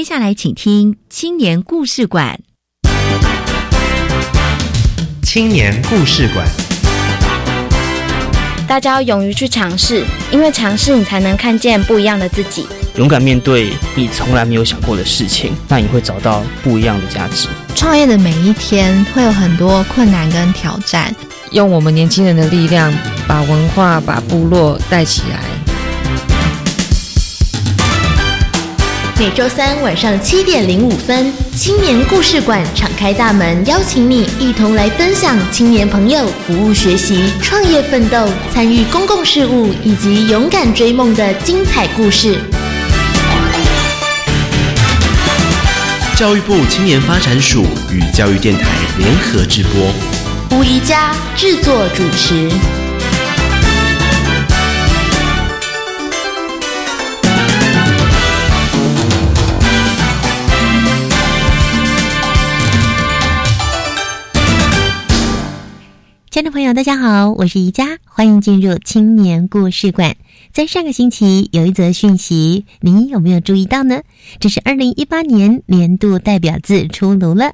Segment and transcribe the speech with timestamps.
[0.00, 2.40] 接下来，请听青年故事馆。
[5.22, 6.48] 青年故事馆，
[8.66, 10.02] 大家要勇于去尝试，
[10.32, 12.66] 因为尝试你才能看见不一样的自己。
[12.96, 17.46] 勇敢面对你从来没有想过的事情，那你会找到不一样的价值。
[17.74, 21.14] 创业的每一天会有很多困难跟挑战，
[21.50, 22.90] 用我们年轻人的力量，
[23.28, 25.44] 把文化、把部落带起来。
[29.20, 42.38] 每周三晚上七点零五分，青年故事馆敞开大门，邀请你一同来分享青年朋友服务学习、创业奋斗、参与公共事务以及勇敢追梦的精彩故事。
[46.16, 52.48] 教育部青年发展署与教育电台联合直播，吴宜佳制作主持。
[66.40, 70.16] 亲爱的朋友，大家好，我是宜佳，欢迎进入青年故事馆。
[70.54, 74.00] 在上个星期有一则讯息，你有没有注意到呢？
[74.38, 77.52] 这是二零一八年年度代表字出炉了。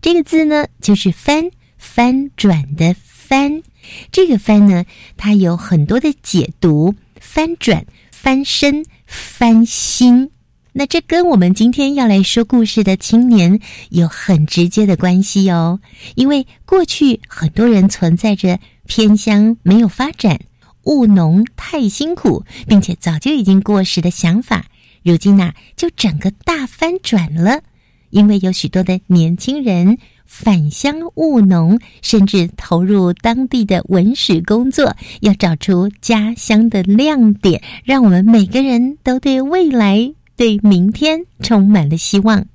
[0.00, 3.62] 这个字呢，就是“翻”，翻转的“翻”。
[4.10, 4.86] 这个“翻”呢，
[5.18, 10.30] 它有很多的解读：翻转、翻身、翻新。
[10.74, 15.80] 那这跟我们今天要来说故事的青年有很直接的关系哦，
[16.14, 20.40] 因为过去很多人存在着偏乡没有发展、
[20.84, 24.64] 务农太辛苦，并且早就已经过时的想法，
[25.02, 27.60] 如今呐就整个大翻转了，
[28.08, 40.14] 因为有许多的年轻人返乡务农，甚至投入当地的文史工作，要找出家乡的亮点，让我们每个人都对未来。
[40.42, 42.46] 对明天充满了希望。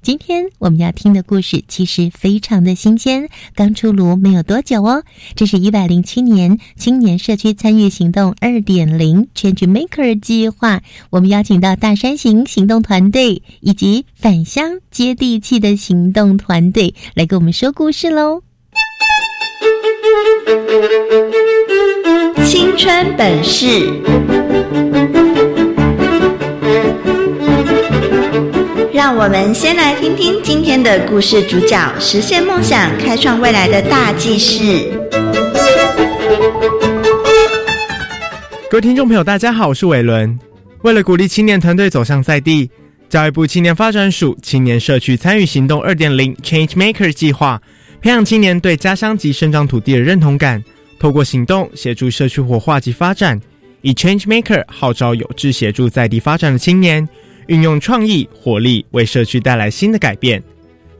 [0.00, 5.04] 今天我们要听的故事其实非常的新鲜，刚出炉没有多久哦。
[5.34, 10.80] 这是一百零七年青年社区参与行动二点零 Change Maker 计划，
[11.10, 18.40] 我们邀请到大山行行动团队以及返乡接地气的行动团队来给我们说故事喽。
[22.46, 23.92] 青春本事。
[28.96, 34.90] 让我们先来听听今天的故事主角实现梦想、开创未来的大计事。
[38.70, 40.38] 各位听众朋友，大家好，我是伟伦。
[40.80, 42.70] 为了鼓励青年团队走向在地，
[43.10, 47.60] 教育部青年发展署青年社区参与行动二点零 Change Maker 计划，
[48.00, 50.64] 培养青年对家乡及生长土地的认同感，
[50.98, 53.38] 透过行动协助社区活化及发展，
[53.82, 57.06] 以 Change Maker 号召有志协助在地发展的青年。
[57.46, 60.42] 运用创意活力，为社区带来新的改变。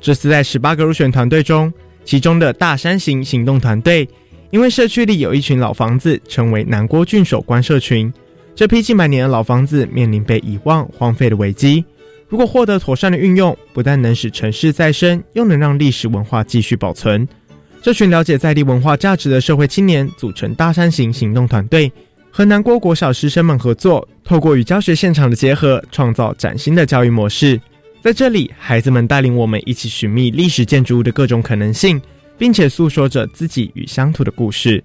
[0.01, 1.73] 这次在十八个入选团队中，
[2.05, 4.09] 其中的大山行行动团队，
[4.51, 8.13] 因为社区里有一群老房子，成为南郭郡守关社群。
[8.55, 11.85] 这批近百年的老房子面临被遗忘、荒废的危机。
[12.29, 17.27] 如果获得妥善的运用，不但能使城市再生，又能让历史文化继续保存。
[17.83, 21.93] 这群了解在地文化价值的社会青年，组成大山行行动团队。
[22.37, 27.59] 和南郭国小师生们合作，透过与教学现场的结合，创造崭新的教育模式。
[28.03, 31.99] 在这里，孩子们带领我们一起寻觅历史建筑物的各种可能性，
[32.37, 34.85] 并且诉说着自己与乡土的故事。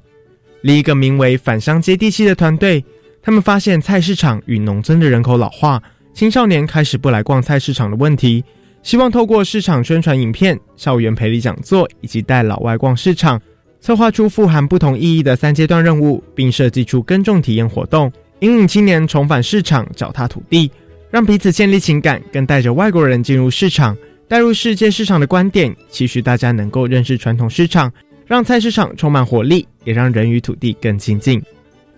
[0.62, 2.82] 另一个名为“返乡接地气”的团队，
[3.22, 5.84] 他们发现菜市场与农村的人口老化，
[6.14, 8.42] 青少年开始不来逛菜市场的问题，
[8.82, 13.42] 希望透过市场宣传影片、校园培力讲座以及带老外逛市场。
[13.82, 18.12] 策划出富含不同意义的三阶段任务，并设计出耕种体验活动，
[18.42, 20.72] 引领青年重返市场，脚踏土地，
[21.10, 23.98] 让彼此建立情感，更带着外国人进入市场，
[24.28, 27.92] 带入世界市场的观点，期许大家能够认识传统市场，
[28.28, 31.42] 让菜市场充满活力，也让人与土地更亲近。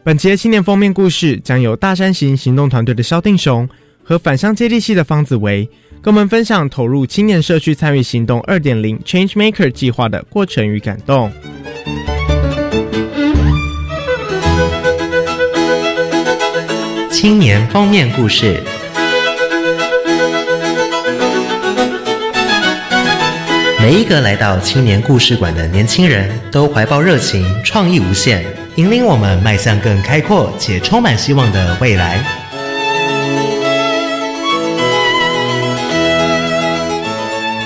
[0.05, 3.67] 本节青年封面故事将由大山行行动团队的萧定雄
[4.03, 5.69] 和返乡接力系的方子维。
[6.03, 11.31] 跟我们分享投入青年社区参与行动二点零 Change Maker 计划的过程与感动。
[17.09, 18.61] 青年封面故事。
[23.81, 28.43] 每一个来到青年故事馆的年轻人都怀抱热情，创意无限，
[28.75, 32.42] 引领我们迈向更开阔且充满希望的未来。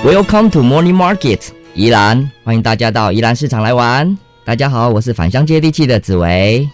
[0.05, 1.41] Welcome to Morning Market，
[1.73, 4.17] 宜兰，欢迎大家到宜兰市场来玩。
[4.45, 6.69] 大家好，我是返乡接地气的紫薇。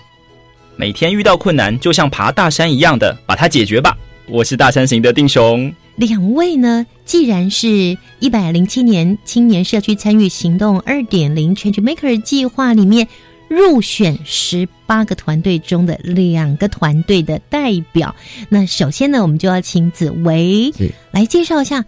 [0.75, 3.97] 每天遇到困难，就像爬大山一样的把它解决吧。
[4.27, 5.73] 我是大山型的定雄。
[5.95, 13.07] 两位呢，既然是一百零七年青年社区参与行动二点零 Change Maker 计划里面
[13.47, 18.13] 入选十八个团队中的两个团队的代表，
[18.49, 21.85] 那首先呢，我们就要请紫薇是来介绍一下，哎，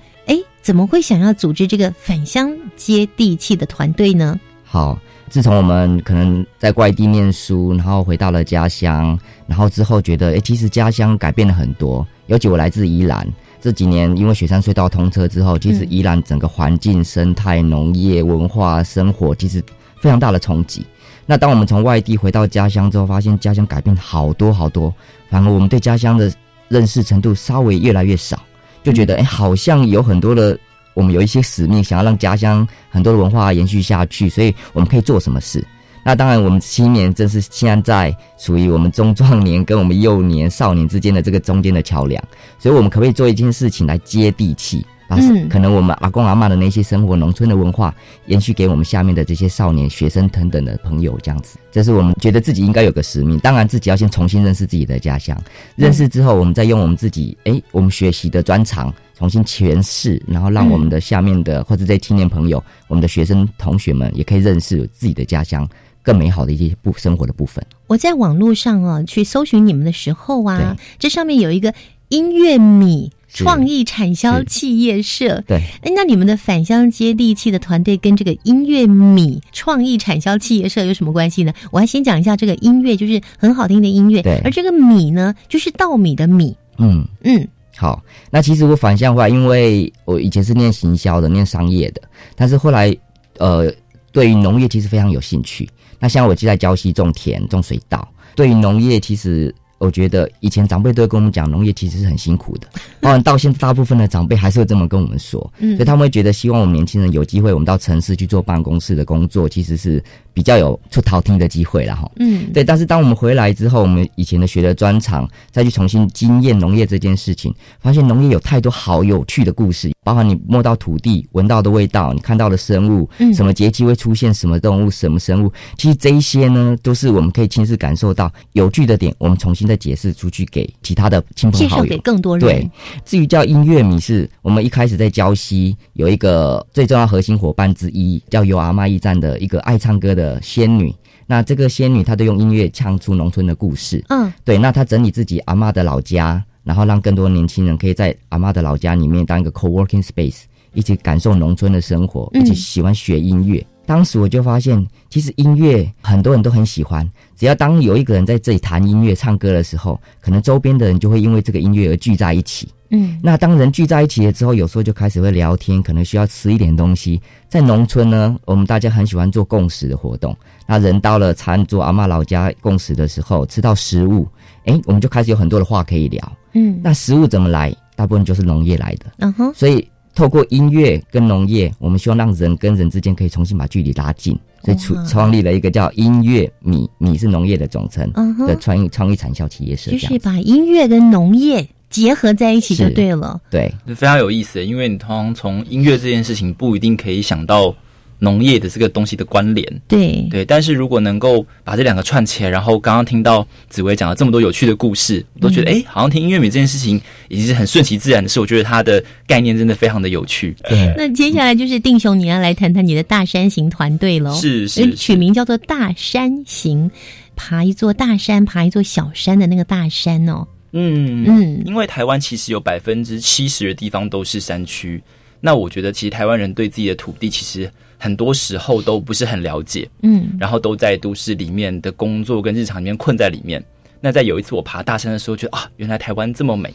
[0.66, 4.40] 怎么会想要组织这个返乡接地气的团队呢？
[4.64, 9.16] 好，自从我们可能在外地念书，然后回到了家乡，
[9.46, 12.04] 然后之后觉得，哎，其实家乡改变了很多。
[12.26, 13.32] 尤其我来自宜兰，
[13.62, 19.64] 这几年因为雪山隧道通车之后，其实宜兰整个环境、生态、农业、文化、生活，其实
[20.02, 20.84] 非常大的冲击。
[21.28, 24.92] 那当我们从外地回到家乡之后，发现家乡改变好多好多，
[25.30, 26.34] 反而我们对家乡的
[26.70, 28.42] 认识程度稍微越来越少，
[28.86, 30.58] 就觉得哎，好像有很多的。
[30.94, 35.62] 我们有一些使命，想要让家乡很多的文化延续下去，所以我们可以做什么事？
[36.06, 42.24] 那当然，我们青年正是现在属于我们中壮年跟我们幼年、少年之间的这个中间的桥梁，
[42.58, 44.86] 所以我们可不可以做一件事情来接地气？
[45.08, 45.18] 把
[45.50, 47.94] 可能我们阿公阿妈的那些生活、农村的文化
[48.26, 53.38] 延续给我们下面的这些少年、学生等等的朋友，这样子，这是我们觉得自己应该有个使命。
[53.40, 55.40] 当然，自己要先重新认识自己的家乡，
[55.76, 65.68] 认识之后，我们再用我们自己哎，我们学习的专长重新诠释，然后让我们的下面的或者这些青年朋友、我们的学生同学们也可以认识自己的家乡
[66.02, 67.64] 更美好的一些部生活的部分。
[67.86, 71.72] 我在网络上啊去搜寻你们的时候啊，这上面有一个
[72.10, 73.12] 音乐米。
[73.44, 81.54] 创意产销企业社，对，哎，那你们的返乡接地气的团队跟这个音乐米创意产销企业社有什么关系呢？
[81.72, 87.06] 我还先讲一下这个音乐，就是很好听的音乐，对，而这个米呢，就是稻米的米，嗯。
[87.24, 88.02] 嗯，好，
[88.32, 92.02] 那其实我返乡话，因为我以前是念行销的，念商业的，
[92.36, 92.96] 但是后来
[93.38, 93.70] 呃，
[94.12, 95.68] 对于农业其实非常有兴趣。
[96.00, 99.54] 那像我就在礁溪种田、种水稻，对于农业其实。
[99.78, 102.68] 我觉得以前长辈都会跟我们讲，农业其实是很辛苦的。
[103.02, 110.04] 当然，到现在大部分的长辈还是会这么跟我们说，所以他们会觉得希望我们年轻人有机会，我们到城市去做办公室的工作，其实是。
[110.36, 112.62] 比较有出逃听的机会了哈，嗯，对。
[112.62, 132.46] 但是当我们回来之后，我们以前的学的专长，再去重新经验农业这件事情，发现农业有太多好有趣的故事，包含你摸到土地、闻到的味道，你看到的生物，嗯，什么节气会出现什么动物、什么生物，其实这一些呢，都是我们可以亲自感受到有趣的点，我们重新再解释出去给其他的亲朋好友，介绍给更多人。
[132.46, 132.70] 对，
[133.06, 140.25] 至于叫音乐米，是我们一开始在礁溪有一个最重要核心伙伴之一，叫有阿妈驿站的一个爱唱歌的。
[140.26, 140.94] 的仙女，
[141.28, 144.04] 那这个仙女她都用音乐唱出农村的故事。
[144.10, 150.44] 嗯，对，那她整理自己阿妈的老家，然后让更多年轻人可以在阿妈的老家里面当一个 co-working space，
[150.74, 153.64] 一起感受农村的生活，一起喜欢学音乐。
[153.86, 162.68] 当时我就发现，其实音乐很多人都很喜欢，只要当有一个人在这里弹音乐、唱歌的时候，可能周边的人就会因为这个音乐而聚在一起。
[162.90, 167.20] 嗯，那当人聚在一起了之后，有时候就开始会聊天，可能需要吃一点东西。
[167.50, 170.36] 在农村呢，我们大家很喜欢做共识的活动。
[170.68, 174.28] 那人到了餐桌，阿妈老家共识的时候，吃到食物，
[174.66, 176.38] 哎，我们就开始有很多的话可以聊。
[176.54, 177.76] 嗯，那食物怎么来？
[177.96, 179.06] 大部分就是农业来的。
[179.18, 179.86] 嗯哼，所以
[180.16, 188.10] 透过音乐跟农业，我们希望让人跟人之间可以重新把距离拉近，所以创创立了一个叫音乐米，米是农业的总称
[188.48, 191.68] 的创意创意产销企业社，就是把音乐跟农业。
[191.88, 194.66] 结合在一起就对了，对，非常有意思。
[194.66, 197.74] 因为你通常从音乐这件事情不一定可以想到
[198.20, 200.46] 农业的这个东西的关联，对对。
[200.46, 208.40] 但是如果能够把这两个串起来，然后刚刚听到紫薇讲了这么多有趣的故事，我都觉得哎，好像听音乐美这件事情已经是很顺其自然的事。
[208.40, 210.56] 我觉得它的概念真的非常的有趣。
[210.64, 214.34] 对，那接下来就是定雄，你要来谈谈你的大山行团队喽。
[214.34, 216.90] 是是，取名叫做大山行，
[217.36, 220.48] 爬一座大山，爬一座小山的那个大山哦。
[220.78, 225.02] 嗯嗯，因为台湾其实有百分之七十的地方都是山区，
[225.40, 227.72] 那我觉得其实台湾人对自己的土地其实
[228.06, 233.64] 很多时候都不是很了解，嗯，然后都在都市里面的工作跟日常里面困在里面。
[234.00, 236.72] 那在有一次我爬大山的时候，觉得啊，原来台湾这么美，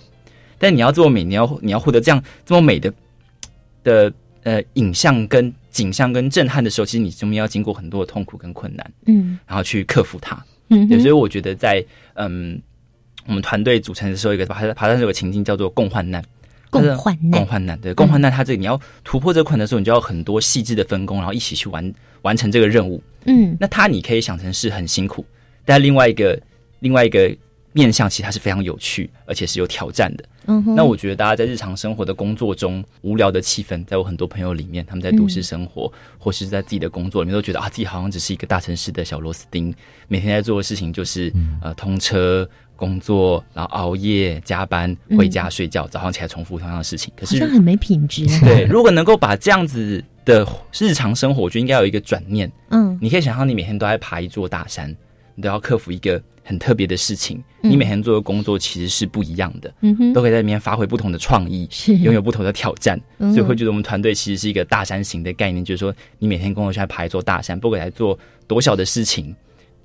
[0.59, 2.93] 但你要这么美，你要你要获得这样这么美的
[3.85, 11.85] 的呃影像跟景象跟震撼的时候，其实你中间要经过很多的痛苦跟困难，嗯，然后去克服它，嗯，对，所以我觉得在
[12.15, 12.61] 嗯。
[13.27, 16.25] 我们团队组成的时候，一个爬爬山这个情境叫做共患难，
[16.71, 17.79] 共患难，共患难。
[17.81, 23.03] 对，共患难，它这个你要突破这个困难的时候，你就要很多细致的分工，然后一起去完完成这个任务。
[23.25, 25.25] 嗯，那它你可以想成是很辛苦，
[25.65, 26.41] 但另外一个
[26.79, 27.37] 另外一个
[27.73, 30.25] 面向，其实它是非常有趣，而且是有挑战的。
[30.47, 39.73] 嗯哼那我觉得大家在日常生活的工作中无聊的气氛，在我很多朋友里面，他们在都市生活、或是在自己的工作里面，都觉得啊，自己好像只是一个大城市的小螺丝钉，
[40.09, 42.49] 每天在做的事情就是、呃通车。
[42.81, 47.13] 工作，然后熬夜加班，回家睡觉，早上起来重复同样的事情。
[47.15, 48.25] 可是好像很没品质。
[48.25, 50.47] 啊 对，如果能够把这样子的
[50.79, 52.51] 日常生活，我觉得应该有一个转念。
[52.71, 54.89] 嗯你可以想象，你每天都在爬一座大山，
[55.35, 57.37] 你都要克服一个很特别的事情。
[57.63, 62.99] 嗯你每天做的工作其实是不一样的，嗯哼都可以在里面发挥不同的创意，是拥有不同的挑战。
[63.19, 69.37] 嗯所以会觉得我们团队其实是一个大山型的概念，就是说你每天工作下来爬一座大山，不管来做多小的事情，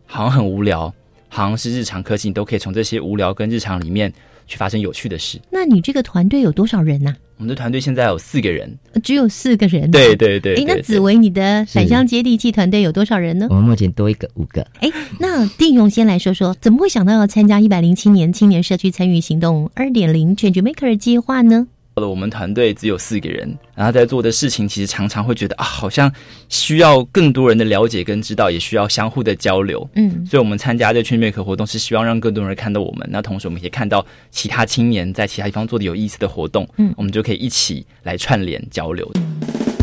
[0.06, 0.94] 好像很无聊，
[1.36, 4.12] 好像是日常科技，你都可以从这些无聊跟日常里面
[4.48, 5.38] 去发生有趣的事。
[5.50, 9.92] 那你这个团队有多少人呐、我们的团队现在有四个人，呃只有四个人。
[9.92, 13.56] 对对对哎，那紫薇，你的返乡接地气团队有多少人呢我？
[13.56, 14.66] 们目前多一个五个。
[14.80, 14.90] 哎，
[15.20, 21.68] 那定勇先来说说，怎么会想到要参加一百零七年青年社区参与行动二点零 Change Maker 计划呢？
[22.04, 26.12] 我们团队只有四个人，然后在做的事情，其实常常会觉得啊，好像
[26.50, 29.88] 需要更多人的了解跟知道，也需要相互的交流。
[29.96, 33.08] 嗯所以，我们参加这圈 make 活动是希望让更多人看到我们。
[33.10, 39.10] 那同时，我们也看到其他青年在其他地方做的有意思的活动，嗯我们就可以一起来串联交流。
[39.14, 39.75] 今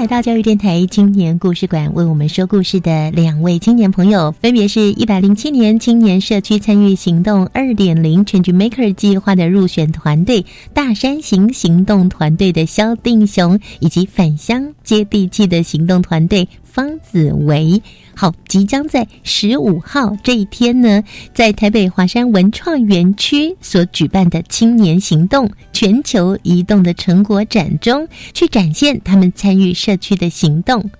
[0.00, 17.82] 来到教育电台青年故事馆，为我们说故事的两位青年朋友，分别是一百零七年青年社区参与行动二点零 Change Maker 计划的入选团队大山行行动团队的肖定雄，以及返乡接地气的行动团队方子维。
[18.14, 21.02] 好，即将在十五号这一天呢，
[21.34, 30.90] 在台北华山文创园区所举办的青年行动全球移动的成果展中，去展现他们参与社区的行动。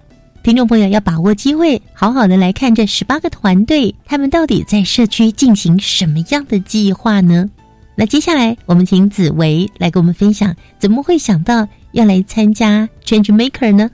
[0.42, 7.50] 听众朋友要把握机会，好好的来看这十八个团队，他们到底在社区进行什么样的计划呢？
[7.94, 13.90] 那接下来，我们请紫薇来跟我们分享，怎么会想到要来参加 Change Maker 呢？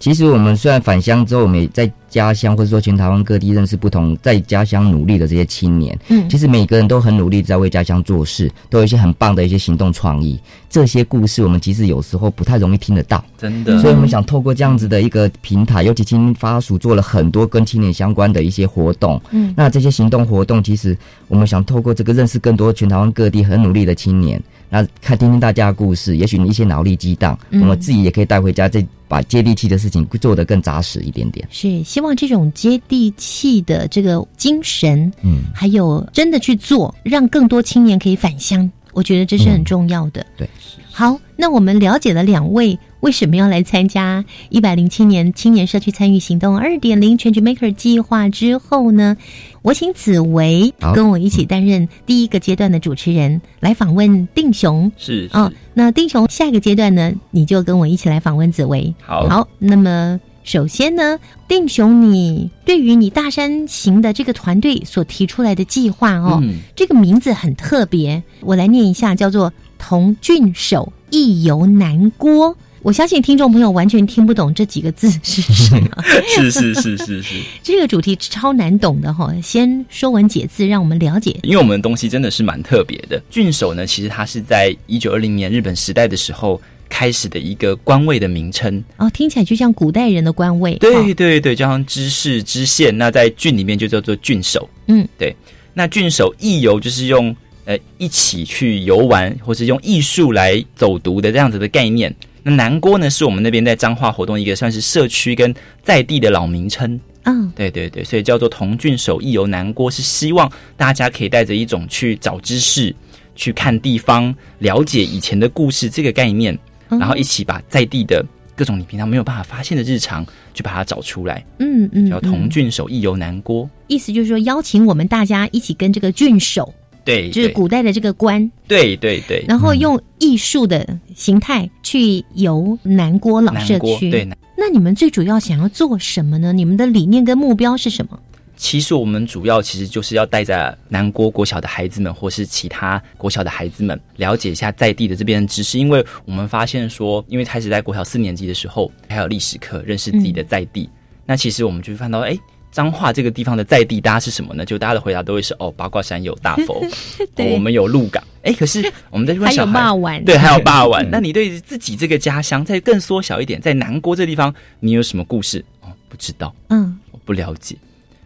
[0.00, 5.96] 其实我们虽然返乡之后，我们也在家乡或者说全台湾各地认识不同在家乡努力的这些青年。
[6.08, 10.40] 嗯其实每个人都很努力在为家乡做事，都有一些很棒的一些行动创意。
[10.70, 19.20] 这些故事我们其实有时候不太容易听得到，真的，所以我们想透过这样子的一个平台，尤其青年发署做了很多跟青年相关的一些活动。
[19.32, 20.96] 嗯那这些行动活动，其实
[21.28, 31.44] 我们想透过这个认识更多全台湾各地很努力的青年，那看听听大家的故事，也许你一些脑力激荡，嗯我们自己也可以带回家，这把接地气的事情做得更扎实一点点。
[31.50, 40.24] 是希望这种接地气的这个精神，嗯，还有真的去做，让更多青年可以返乡，我觉得这是很重要的。
[40.36, 40.48] 对，
[40.92, 49.16] 好，那我们了解了两位为什么要来参加一百零七年青年社区参与行动二点零 Change Maker 计划之后呢，
[49.62, 54.90] 我请紫薇跟我一起担任第一个阶段的主持人，来访问定雄。
[54.96, 58.94] 是是哦，那定雄下一个阶段呢，你就跟我一起来访问紫薇。
[59.00, 72.56] 好好，那么首先呢，定雄，你对于你大山行的这个团队所提出来的计划哦，嗯这个名字很特别，我来念一下，叫做“同郡守一游南郭”。
[72.82, 76.02] 我相信听众朋友完全听不懂这几个字是什么，
[76.34, 81.38] 是是是是是，这个主题超难懂的哈、先说文解字，让我们了解。
[81.42, 83.22] 因为我们的东西真的是蛮特别的。
[83.28, 86.58] 郡守呢，其实它是在一九二零年日本时代的时候
[86.88, 88.82] 开始的一个官位的名称。
[88.96, 90.74] 哦，听起来就像古代人的官位。
[90.76, 94.66] 对哦对对，就像知事、知县，那在郡里面就叫做郡守。
[94.86, 95.36] 嗯，对。
[95.74, 102.14] 那郡守亦游就是用呃一起去游玩，或是用艺术来走读的这样子的概念。
[102.42, 106.98] 那南郭呢，是我们那边在彰化活动一个算是社区跟在地的老名称。
[107.24, 112.94] 嗯，对对对，所以叫做同郡守一游南郭，是希望大家可以带着一种去找知识、
[113.36, 118.24] 去看地方、了解以前的故事这个概念，嗯然后一起把在地的
[118.56, 120.24] 各种你平常没有办法发现的日常，
[120.54, 123.68] 去把它找出来，嗯嗯，叫同嗯郡守一游南郭。
[123.86, 126.72] 意思就是说邀请我们大家一起跟这个郡守，
[127.10, 134.10] 对，就是古代的这个官，对对对，然后用艺术的形态去游南郭老社区。
[134.10, 134.28] 对。
[134.56, 136.52] 那你们最主要想要做什么呢？
[136.52, 138.20] 你们的理念跟目标是什么？
[138.56, 145.78] 其实我们主要其实就是要带着南国国小的孩子们，或是其他国小的孩子们，了解一下在地的这边的知识。
[145.78, 150.90] 因为我们发现说，因为开始在国小四年级的时候，还有历史课，认识自己的在地。
[151.24, 152.36] 那其实我们就会看到，哎，
[152.72, 154.64] 彰化这个地方的在地，大家是什么呢？
[154.64, 156.88] 就大家的回答都会是哦，八卦山有大佛， 哦
[157.34, 161.04] 对我们有鹿港，哎，可是我们在问还有小孩，骂完，对，还有霸王。
[161.10, 165.64] 那你对自己这个家乡，再更缩小一点，在南郭这地方，你有什么故事？
[165.82, 167.76] 哦，不知道，嗯我不了解。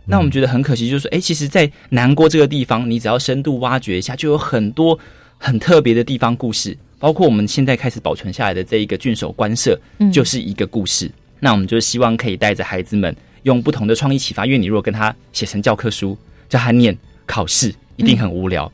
[0.07, 4.99] 那我们觉得很可惜，就是说，哎，其实，在南郭这个地方，你只要深度挖掘一下，就有很多
[5.39, 11.11] 很特别的地方故事，包括我们现在开始保存下来的这一个郡守官舍，嗯就是一个故事。
[11.41, 18.71] 那我们就希望可以带着孩子们用不同的创意启发，因为你如果跟他写成教科书，叫他念考试，一定很无聊。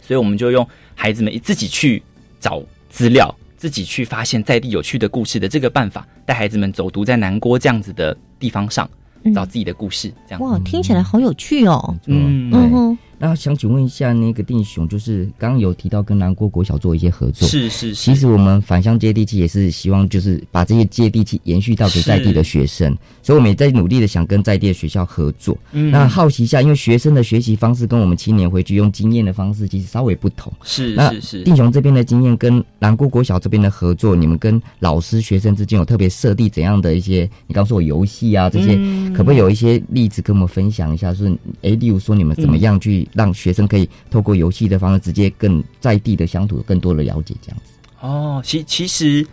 [0.00, 2.02] 所以我们就用孩子们自己去
[2.38, 8.88] 找资料，自己去发现在地有趣的故事的这个办法，带孩子们走读在南郭这样子的地方上，
[9.22, 10.40] 嗯找自己的故事，这样。
[10.40, 11.96] 哇，听起来好有趣哦。
[12.06, 25.54] 嗯嗯哼，那想请问一下，那个定雄，就是刚刚有提到跟南国国小做一些合作，是是是其实我们返乡接地气也是希望就是把这些接地气延续到给在地的学生，所以我们也在努力的想跟在地的学校合作。
[25.72, 30.50] 嗯那好奇一下，因为学生的学习方式跟我们青年回去用经验的方式其实稍微不同。
[30.62, 37.28] 是那是是定雄这边的经验跟南国国小这边的合作，你们跟老师、学生之间有特别设定怎样的一些？
[37.46, 41.12] 你刚说我游戏啊，这些、嗯可不可以有一些例子跟我们分享一下？
[41.12, 47.72] 是诶，例如说你们怎么样去让学生可以透过游戏的方式，直接更在地的乡土有更多的了解，这样子。
[48.00, 49.26] 哦，其其实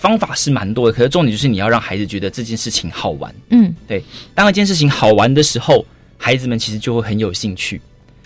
[0.00, 3.34] 方法是蛮多的，可是重点就是你要让孩子觉得这件事情好玩。
[3.50, 4.02] 嗯，对，
[4.34, 5.84] 当一件事情好玩的时候，
[6.16, 7.80] 孩子们其实就会很有兴趣。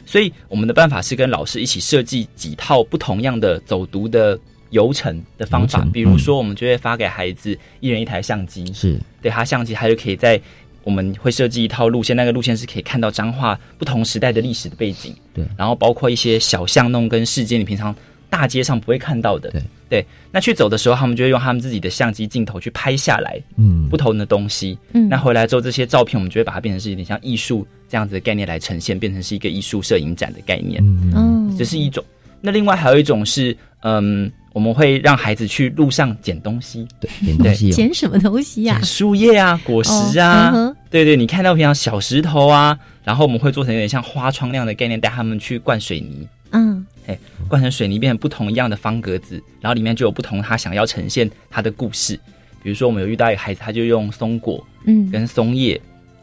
[0.04, 4.38] 所以我们的办法是跟老师一起设计几套不同样的走读的
[4.70, 10.40] 游程的方法比如说我们就会发给孩子一人一台相机，是对他相机，他就可以在
[10.86, 15.44] 我们会设计一套路线，那个路线是可以看到彰化不同时代的历史的背景，对。
[15.58, 17.92] 然后包括一些小巷弄跟事件，你平常
[18.30, 19.52] 大街上不会看到的，
[19.88, 20.06] 对。
[20.30, 23.88] 那去走的时候，他们就会用他们自己的相机镜头去拍下来嗯。
[23.88, 25.08] 不同的东西，嗯。
[25.08, 30.80] 那回来之后，这些照片我们就会把它变成是有点像艺术这样子的概念来呈现，变成是一个艺术摄影展的概念。
[30.84, 31.12] 嗯。
[31.16, 32.04] 哦，这是一种。
[32.40, 37.74] 那另外还有一种是，嗯，我们会让孩子去路上捡东西，对，捡东西、哦。
[37.74, 38.84] 捡什么东西呀捡？
[38.86, 52.18] 树叶啊、果实啊，哦嗯对对，你看到平常小石头啊，然后我们会做成有点像花窗那样的概念，带他们去灌水泥，嗯哎灌成水泥变成不同一样的方格子，然后里面就有不同他想要呈现他的故事。
[52.62, 55.78] 比如说，我们有遇到一个孩子，他就用松果嗯跟松叶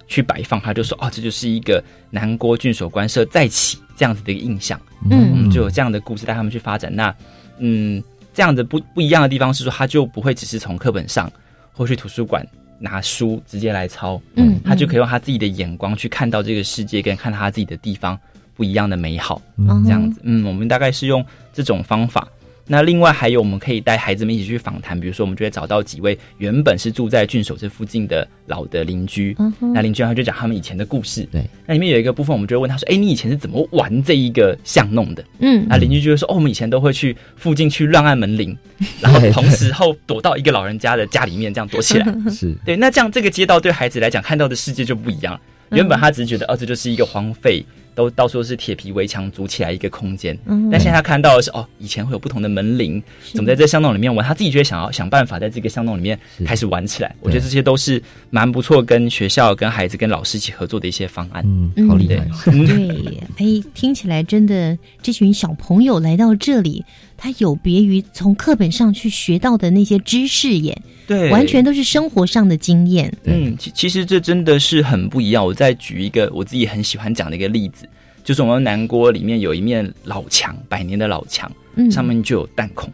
[0.07, 4.81] 去摆放，他就说：“哦，这就是一个南郭郡守官舍再起这样子的一个印象。”
[5.11, 6.93] 嗯我嗯们就有这样的故事带他们去发展。
[6.95, 7.13] 那
[7.59, 11.31] 嗯，这样的不不一样的地方是说，他就不会只是从课本上
[11.71, 12.45] 或去图书馆
[12.79, 18.19] 拿书直接来抄，嗯他就可以用他自己的眼光去看到这个世界，跟看他自己的地方
[18.55, 19.41] 不一样的美好。
[19.57, 22.27] 嗯这样子，嗯，我们大概是用这种方法。
[22.65, 31.27] 那另外还有，我们可以带孩子们一起去访谈，比如说，我们就会找到几位原本是住在郡守这附近的老的邻居，嗯那邻居他就讲他们以前的故事。
[31.31, 38.57] 对，那里面有一个部分，我们就会问他说：“哎，你以前是怎么玩这一个巷弄的？”嗯那邻居就会说：“哦，我们以前都会去附近去乱按门铃，
[39.01, 42.05] 然后同时后躲到一个老人家的家里面，这样躲起来。
[42.31, 45.41] 是对，那这样这个街道对孩子来讲看到的世界就不一样了。
[45.71, 50.37] 原本他只是觉得哦，这就是一个荒废，都到处都是铁皮围墙组起来一个空间。
[50.45, 53.01] 嗯但现在他看到的是哦，以前会有不同的门铃，
[53.33, 54.25] 怎么在这巷弄里面玩？
[54.25, 57.15] 他自己就会想要想办法在这个巷弄里面开始玩起来。
[57.21, 61.43] 我觉得这些都是蛮不错，跟学校、跟孩子、跟老师一起合作的一些方案。
[61.45, 62.29] 嗯，好厉害哦。
[62.51, 66.83] 对，哎，听起来真的，这群小朋友来到这里，
[67.17, 73.11] 他有别于从课本上去学到的那些知识耶，对，完全都是生活上的经验。
[73.23, 75.45] 嗯，其其实这真的是很不一样。
[75.45, 77.87] 我再举一个我自己很喜欢讲的一个例子，
[78.23, 82.91] 就是我们南郭里面有一面老墙，百年的老墙，嗯，上面就有弹孔，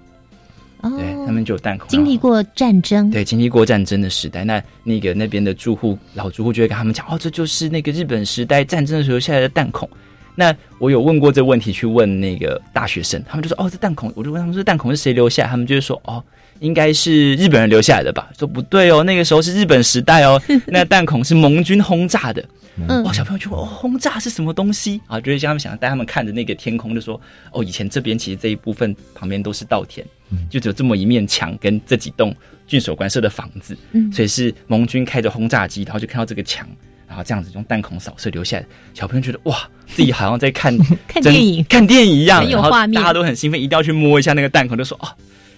[0.82, 1.88] 哦对，上面就有弹孔。
[1.88, 9.90] 经历过战争，对，经历过战争的时代，那那个那边的住户老住户就会跟他们讲，哦，这就是那个日本时代战争的时候下来的弹孔。
[10.40, 15.46] 那我有问过这个问题，去问那个大学生，他们就说，哦，这弹孔，我就问他们说，弹孔是谁留下？
[15.48, 16.24] 他们就会说，哦，
[16.62, 18.30] 应该是日本人留下来的吧？
[18.40, 22.42] 说不对哦，那个时候是日本时代哦， 那弹孔是盟军轰炸的。
[22.88, 25.20] 嗯哇，小朋友就问哦，轰炸是什么东西啊？
[25.20, 27.20] 就是像他们想带他们看着那个天空，就说
[27.52, 30.08] 哦，以前这边其实这一部分旁边都是稻田，
[30.50, 32.34] 就只有这么一面墙跟这几栋
[32.66, 36.66] 郡守官舍的房子，嗯所以是盟军开着轰炸机，然后就看到这个墙，
[37.10, 38.66] 然后这样子用弹孔扫射留下来。
[38.94, 45.10] 小朋友觉得哇，自己好像在看 看电影看电影一样，然后画面大家都很兴奋，一定要去摸一下那个弹孔，就说哦，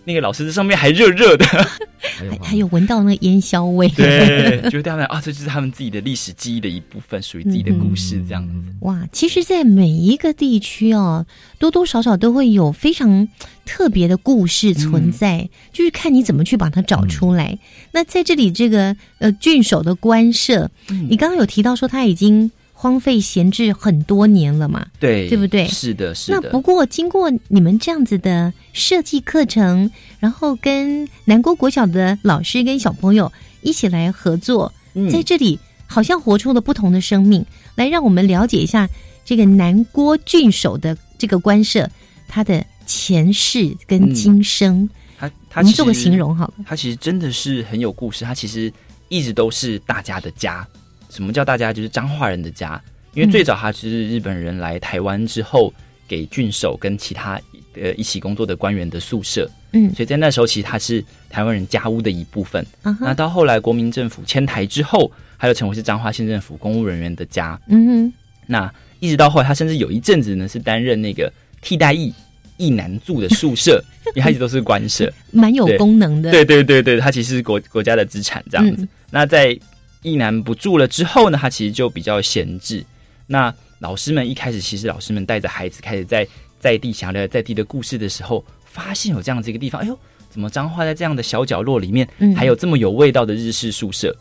[0.03, 1.45] 那个老师这上面还热热的，
[1.99, 3.87] 还还有闻到那个烟硝味。
[3.89, 8.53] 对，就对他们啊，这就是他们自己的历史记忆的一部分，属于自己的故事，这样子。
[8.81, 11.25] 哇，其实，在每一个地区哦，
[11.59, 13.27] 多多少少都会有非常
[13.65, 17.59] 特别的故事存在，就是看你怎么去把它找出来。
[17.91, 20.71] 那在这里，这个呃郡守的官舍，
[21.09, 26.39] 你刚刚有提到说他已经荒废闲置很多年了嘛，对，对不对是的，是的。
[26.41, 38.89] 那不过经过你们这样子的设计课程，然后跟南国国小的老师跟小朋友一起来合作，嗯在这里好像活出了不同的生命，来让我们了解一下
[39.23, 41.87] 这个南郭郡守的这个官舍，
[42.27, 44.89] 他的前世跟今生。
[45.19, 46.53] 他他我们做个形容好了。
[46.65, 48.73] 他其实真的是很有故事，他其实
[49.07, 50.67] 一直都是大家的家。
[51.12, 51.71] 什么叫大家？
[51.71, 52.82] 就是彰化人的家。
[53.13, 55.74] 因为最早他是日本人来台湾之后，
[56.08, 57.39] 给郡守跟其他
[57.76, 59.50] 呃一起工作的官员的宿舍。
[59.74, 62.65] 嗯所以在那时候，其实他是台湾人家屋的一部分。
[62.84, 67.60] 啊哈，那到后来国民政府迁台之后，他又成为是彰化县政府公务人员的家。
[67.67, 68.13] 嗯哼，
[68.47, 72.13] 那一直到后来，他甚至有一阵子呢是担任那个替代役
[72.56, 73.84] 役男住的宿舍，
[74.15, 75.12] 因为他一直都是官舍。
[75.32, 76.32] 蛮有功能的。
[76.32, 78.84] 对对对对，它其实是国国家的资产这样子。
[78.84, 79.58] 嗯那在
[80.03, 82.83] 一难不住了之后呢，他其实就比较闲置。
[83.27, 86.27] 那老师们一开始，其实老师们带着孩子开始在
[86.59, 89.97] 在地想聊在地的故事的时候，发现有这样子一个地方，哎呦，
[90.29, 94.15] 怎么彰化在这样的小角落里面，嗯还有这么有味道的日式宿舍？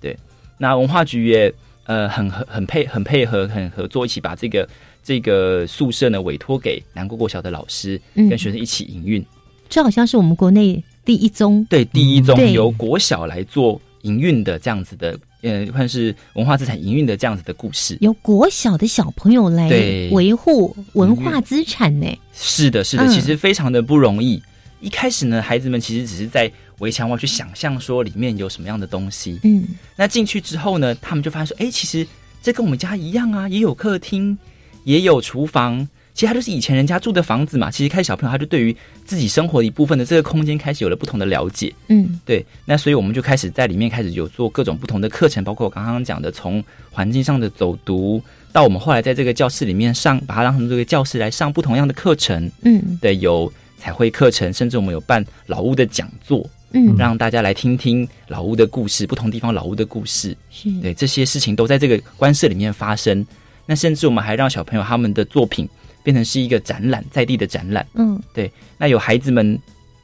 [0.00, 0.16] 对，
[0.58, 1.52] 那文化局也
[1.84, 4.68] 呃很很很配很配合很合作，一起把这个
[5.02, 9.24] 这个宿舍呢委托给南国国小的老师嗯跟学生一起营运。
[9.68, 11.64] 这好像是我们国内第一宗。
[11.70, 17.98] 对，第一宗由国小来做营运的这样子的，呃，算是文化资产营运的这样子的故事。
[18.00, 24.40] 由国小的小朋友来对维护文化资产呢，是的，是的，嗯其实非常的不容易。
[24.80, 29.40] 一开始呢，孩子们其实只是在围墙外去想象说里面有什么样的东西。
[29.42, 29.66] 嗯
[29.96, 32.06] 那进去之后呢，他们就发现说，哎，其实
[32.42, 34.36] 这跟我们家一样啊，也有客厅，
[34.84, 35.88] 也有厨房。
[36.16, 37.70] 其实它就是以前人家住的房子嘛。
[37.70, 38.74] 其实开始小朋友他就对于
[39.04, 41.72] 自己生活的一部分的这个空间开始有了不同的了解。
[41.88, 52.50] 嗯对，那所以我们就开始在里面开始有做各种不同的课程，包括我刚刚讲的从环境上的走读，到我们后来在这个教室里面上，把它当成这个教室来上不同样的课程。
[52.62, 60.34] 嗯对，有彩绘课程，甚至我们有办老屋的讲座，嗯，让大家来听听老屋的故事，不同地方老屋的故事。
[60.80, 63.24] 对，这些事情都在这个官舍里面发生。
[63.66, 65.68] 那甚至我们还让小朋友他们的作品
[66.06, 67.84] 变成是一个展览，在地的展览。
[67.94, 69.58] 嗯对那有孩子们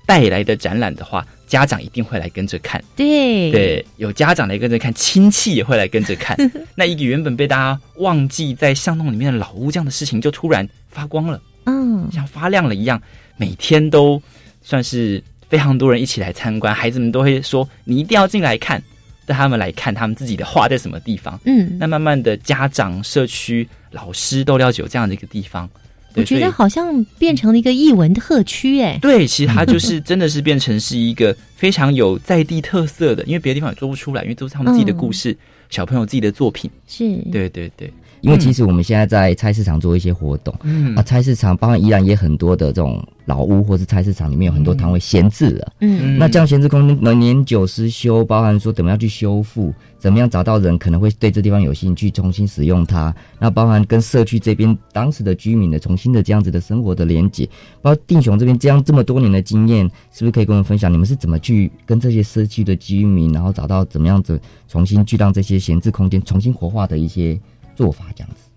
[0.04, 2.82] 带来的展览的话，家长一定会来跟着看。
[2.96, 6.36] 对对，有家长来跟着看，亲戚也会来跟着看。
[6.74, 13.00] 那一个原本被大家忘记在巷弄里面的老屋，这样的事情就突然发光了，嗯像发亮了一样，
[13.36, 14.20] 每天都
[14.60, 18.82] 算是非常多人一起来参观，孩子们都会说：“你一定要进来看。”
[19.24, 21.38] 带他们来看他们自己的画在什么地方。
[21.44, 25.70] 嗯，那慢慢的，家长、社区、老师都了解有这样的一个地方。
[26.14, 35.36] 我觉得好像变成了一个艺文特区哎，对，其实它就是真的是变成是一个非常有在地特色的，因为别的地方也做不出来，因为都是他们自己的故事，
[35.70, 36.70] 小朋友自己的作品。
[36.86, 37.92] 是，对对对，
[38.22, 45.72] 因为其实我们现在在菜市场做一些活动，嗯啊，菜市场包含依然也很多的这种老屋，或是菜市场里面有很多摊位闲置了。
[45.80, 53.14] 嗯那这样闲置空间能年久失修，包含说怎么样去修复，怎么样找到人可能会对这地方有兴趣，重新使用它。
[53.40, 57.44] 那包含跟社区这边当时的居民的重新的这样子的生活的连接，
[57.80, 60.92] 包括定雄这边这样这么多年的经验，是不是可以跟我们分享？
[60.92, 67.38] 你们是怎么去跟这些社区的居民，然后找到怎么样子重新去让这些闲置空间重新活化的一些
[67.74, 68.06] 做法？
[68.14, 68.50] 这样子。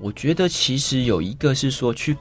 [0.00, 2.16] 我觉得其实有一个是说去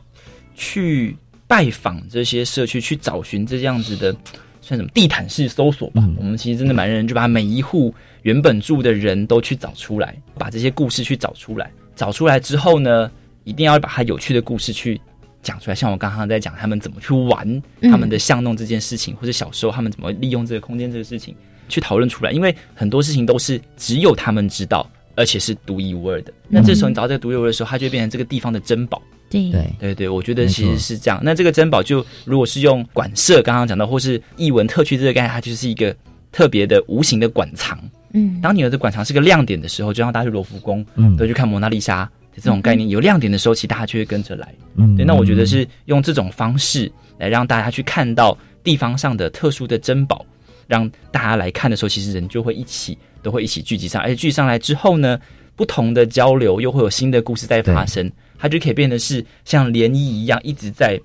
[0.55, 1.15] 去
[1.47, 4.15] 拜访这些社区，去找寻这样子的，
[4.61, 6.03] 算什么地毯式搜索吧。
[6.05, 11.71] 嗯我们其实真的蛮认真，就把每一户原本住的人都去找出来，把这些故事去找出来。
[11.95, 13.11] 找出来之后呢，
[13.43, 15.01] 一定要把它有趣的故事去
[15.41, 15.75] 讲出来。
[15.75, 17.47] 像我刚刚在讲他们怎么去玩
[17.81, 21.35] 嗯他们的巷弄这件事情，或者小时候他们怎么利用这个空间这个事情
[21.67, 22.31] 去讨论出来。
[22.31, 26.31] 因为很多事情都是只有他们知道，而且是独一无二的。
[26.47, 29.01] 那这时候你找到这个独一无二的时候，它就会变成这个地方的珍宝。
[29.29, 31.19] 对对，对对，我觉得其实是这样。
[31.21, 35.93] 那这个珍宝就如果是用馆舍刚刚讲到，或是艺文特区这个概念，它就是一个
[36.31, 37.77] 特别的无形的馆藏。
[38.13, 42.87] 嗯当你的馆藏是个亮点的时候，就像大家去罗浮宫，嗯都去看蒙娜丽莎的这种概念。
[42.87, 44.53] 有亮点的时候，其实大家就会跟着来。
[44.75, 50.25] 嗯对，那我觉得是用这种方式来让大家去看到地方上的特殊的珍宝，
[50.67, 55.19] 让大家来看的时候，其实人就会一起都会一起聚集上，而且聚集上来之后呢，
[55.55, 60.99] 不同的交流又会有新的故事在发生，它就可以变得是像涟漪一样一直在，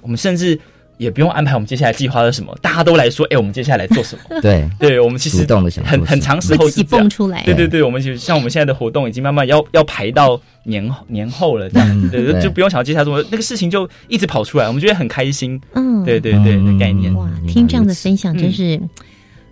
[0.00, 0.58] 我们甚至
[0.96, 4.40] 也不用安排我们接下来计划是什么，大家都来说，哎、我们接下来做什么？
[4.42, 4.68] 对。
[4.78, 5.46] 对，我们其实
[5.84, 15.60] 很很长时会自己候一蹦出来，对对对，我们就像我们现在的活动已经慢慢要要排到年后年后了，这样子，就不用想接下来么那个事情就一直跑出来，我们觉得很开心。
[15.74, 17.12] 嗯，对对对，嗯的概念。
[17.14, 18.80] 哇，嗯听这样的分享，嗯真是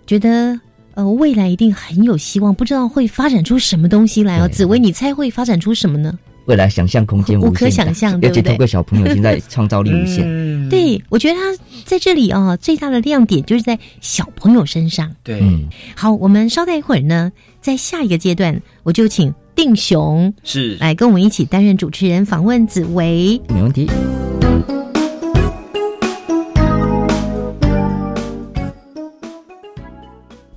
[0.05, 0.59] 觉得
[0.93, 4.47] 呃，未来一定很有希望，不知道会发展出什么东西来哦。
[4.47, 6.17] 紫薇，你猜会发展出什么呢？
[6.45, 10.23] 未来想象空间无限无可想象对不对而且透过小朋友现在创造力无限。
[10.25, 15.13] 嗯，对，我觉得他在这里啊、最大的亮点就是在小朋友身上。
[15.23, 23.41] 对，嗯，好，我们稍待一会儿呢，在下一个阶段，我就请定雄是来跟我们一起担任主持人，访问紫薇。
[23.49, 23.85] 没问题。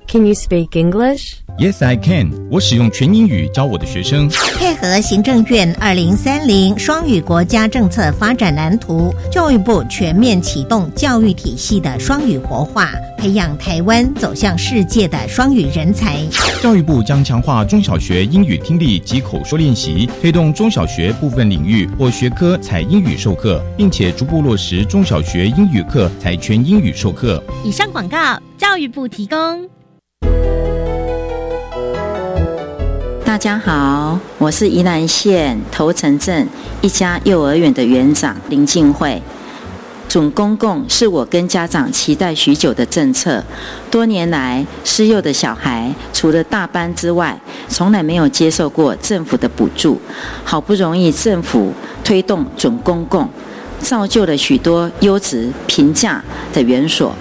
[0.06, 1.41] Can you speak English?
[1.58, 2.32] Yes, I can。
[2.50, 4.28] 我使用全英语教我的学生。
[4.58, 16.18] 配合行政院二零三零双语国家政策发展蓝图，教育部全面启动教育体系的双语活化，培养台湾走向世界的双语人才。
[16.62, 27.42] 教育部将强化中小学英语听力及口说练习，推动中小学部分领域或学科采英语授课，并且逐步落实中小学英语课采全英语授课。
[27.62, 29.68] 以上广告，教育部提供。
[33.32, 36.46] 大家好，我是宜兰县头城镇
[36.82, 39.22] 一家幼儿园的园长林静慧。
[40.06, 43.42] 准公共是我跟家长期待许久的政策。
[43.90, 49.98] 多年来，失幼的小孩除了大班之外，从来没有接受过政府的补助。
[50.44, 51.72] 好不容易政府
[52.04, 53.26] 推动准公共，
[53.80, 57.16] 造就了许多优质平价的园所，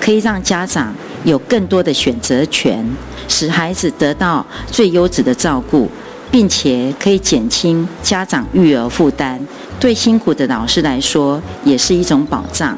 [0.00, 2.88] 可以让家长有更多的选择权。
[3.28, 5.88] 使孩子得到最优质的照顾，
[6.30, 9.40] 并且可以减轻家长育儿负担，
[9.78, 12.76] 对辛苦的老师来说也是一种保障，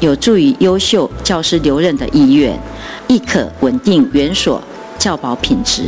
[0.00, 2.58] 有助于优秀教师留任的意愿，
[3.06, 4.62] 亦可稳定园所
[4.98, 5.82] 教保品质。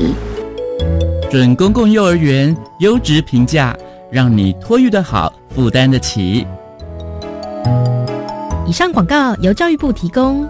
[1.31, 3.77] 准公共幼儿园优质评价，
[4.11, 6.47] 让你托育的好，负担得起。
[8.66, 10.47] 以上广告由教育部提供。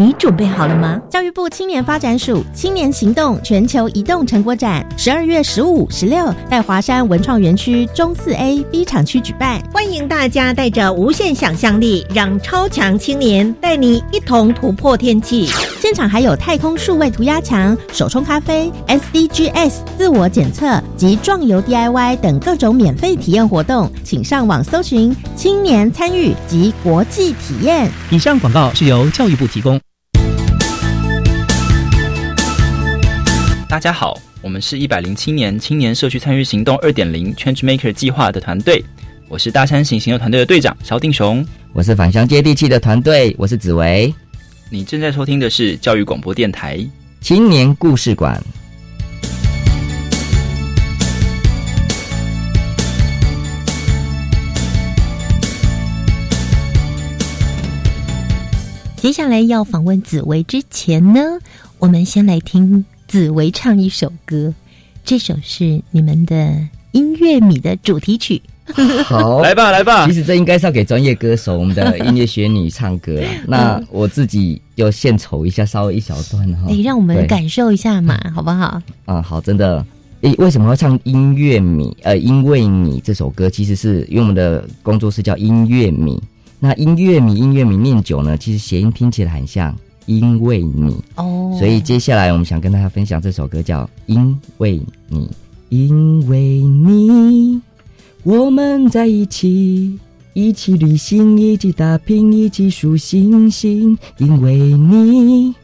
[0.00, 0.98] 你准备好了吗？
[1.10, 9.60] 教育部青年发展署青年行动全球移动成果展，十二月十五、十六在华山文创园区中四 A、B 厂区举办。
[9.70, 15.50] 欢迎大家带着无限想象力，让超强青年带你一同突破天际。
[15.78, 27.86] 现场还有太空数位涂鸦墙、手冲咖啡、SDGs 自我检测及壮游 DIY 等各种免费体验活动，请上网搜寻“青年参与及国际体验”。
[28.08, 29.78] 以上广告是由教育部提供。
[33.80, 38.84] 大家好，我们是一百零七年青年社区参与行动二点零 Change Maker 计划的团队，
[39.26, 44.14] 我是大山行行动团队的队长肖定雄，我是返乡接地气的团队，我是紫薇。
[44.68, 46.78] 你正在收听的是教育广播电台
[47.22, 48.38] 青年故事馆。
[58.96, 61.22] 接下来要访问紫薇之前呢，
[61.78, 64.54] 我们先来听紫薇唱一首歌，
[65.04, 66.56] 这首是你们的
[66.92, 68.40] 音乐米的主题曲。
[69.04, 70.06] 好， 来吧，来吧。
[70.06, 73.26] 其实这应该是要给专业歌手，我们的音乐学女唱歌啦。
[73.48, 76.68] 那我自己就献丑一下，稍微一小段哈。
[76.68, 78.80] 哎，让我们感受一下嘛，好不好？
[79.06, 79.84] 啊，好，真的。
[80.20, 81.96] 诶，为什么会唱音乐米？
[82.04, 86.22] 呃，因为你这首歌其实是因为我们的工作室叫音乐米。
[86.60, 91.56] 那音乐米，音乐米念久呢，其实谐音听起来很像因为你哦。
[91.58, 95.26] 所以接下来我们想跟大家分享这首歌叫《因为你》，
[95.68, 97.60] 因为你。
[98.22, 99.98] 我们在一起，
[100.34, 103.96] 一起旅行，一起打拼，一起数星星。
[104.18, 105.54] 因为你，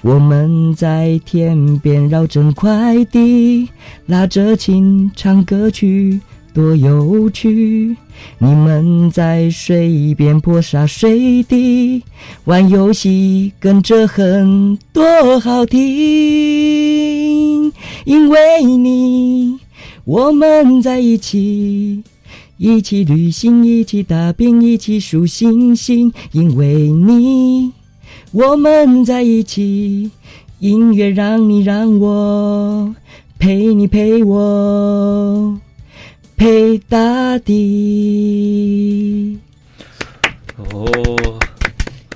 [0.00, 3.68] 我们在天边绕着快递，
[4.06, 6.20] 拉着琴唱歌曲，
[6.54, 7.96] 多有趣。
[8.38, 12.02] 你们在水边泼洒水滴，
[12.44, 15.82] 玩游戏，跟着哼，多好听。
[18.04, 19.58] 因为你。
[20.04, 22.02] 我们在一起，
[22.58, 26.12] 一起旅行，一起打拼，一起数星星。
[26.32, 27.72] 因为你，
[28.30, 30.10] 我们在一起，
[30.60, 32.94] 音乐让你让我
[33.38, 35.58] 陪你陪我
[36.36, 39.38] 陪大地。
[40.56, 40.86] 哦，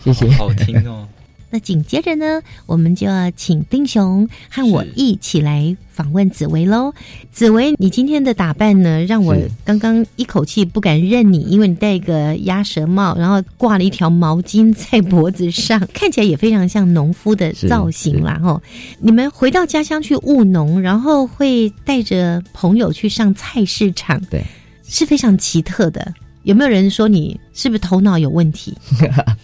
[0.05, 1.08] 谢谢，好听哦。
[1.51, 6.93] 那紧接着呢，我们就要请丁雄和我一起来访问紫薇喽。
[7.33, 9.35] 紫薇，你今天的打扮呢，让我
[9.65, 18.39] 刚刚一口气不敢认你，因为你戴一个鸭舌帽，然后挂了一条毛巾在脖子上， 看起来也非常像农夫的造型啦。
[18.43, 18.63] 吼，
[19.01, 24.43] 你们回到家乡去务农，然后会带着朋友去上菜市场，对，
[24.87, 26.13] 是非常奇特的。
[26.49, 28.75] 有没有人说你是不是头脑有问题？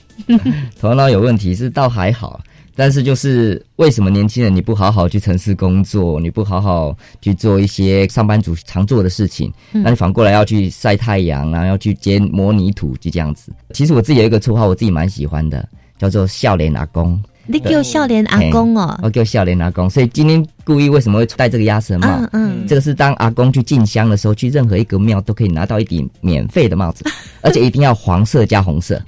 [0.80, 2.40] 头脑有问题是倒还好，
[2.74, 13.52] 但是就是为什么年轻人你不好好去城市工作，你不好好去做一些上班族常做的事情，嗯那你反过来要去晒太阳啊，要去接模泥土，就这样子。
[13.74, 17.22] 其实我自己有一个绰号，我自己蛮喜欢的，叫做笑脸阿公。
[17.46, 18.94] 你叫笑脸阿公哦。
[18.98, 22.08] 嘿，我叫笑脸阿公，所以今天故意为什么会戴这个鸭舌帽？
[22.08, 22.66] 嗯嗯。
[22.66, 27.04] 这个是当阿公去进香的时候，去任何一个庙都可以拿到一顶免费的帽子，
[27.42, 29.00] 而且一定要黄色加红色。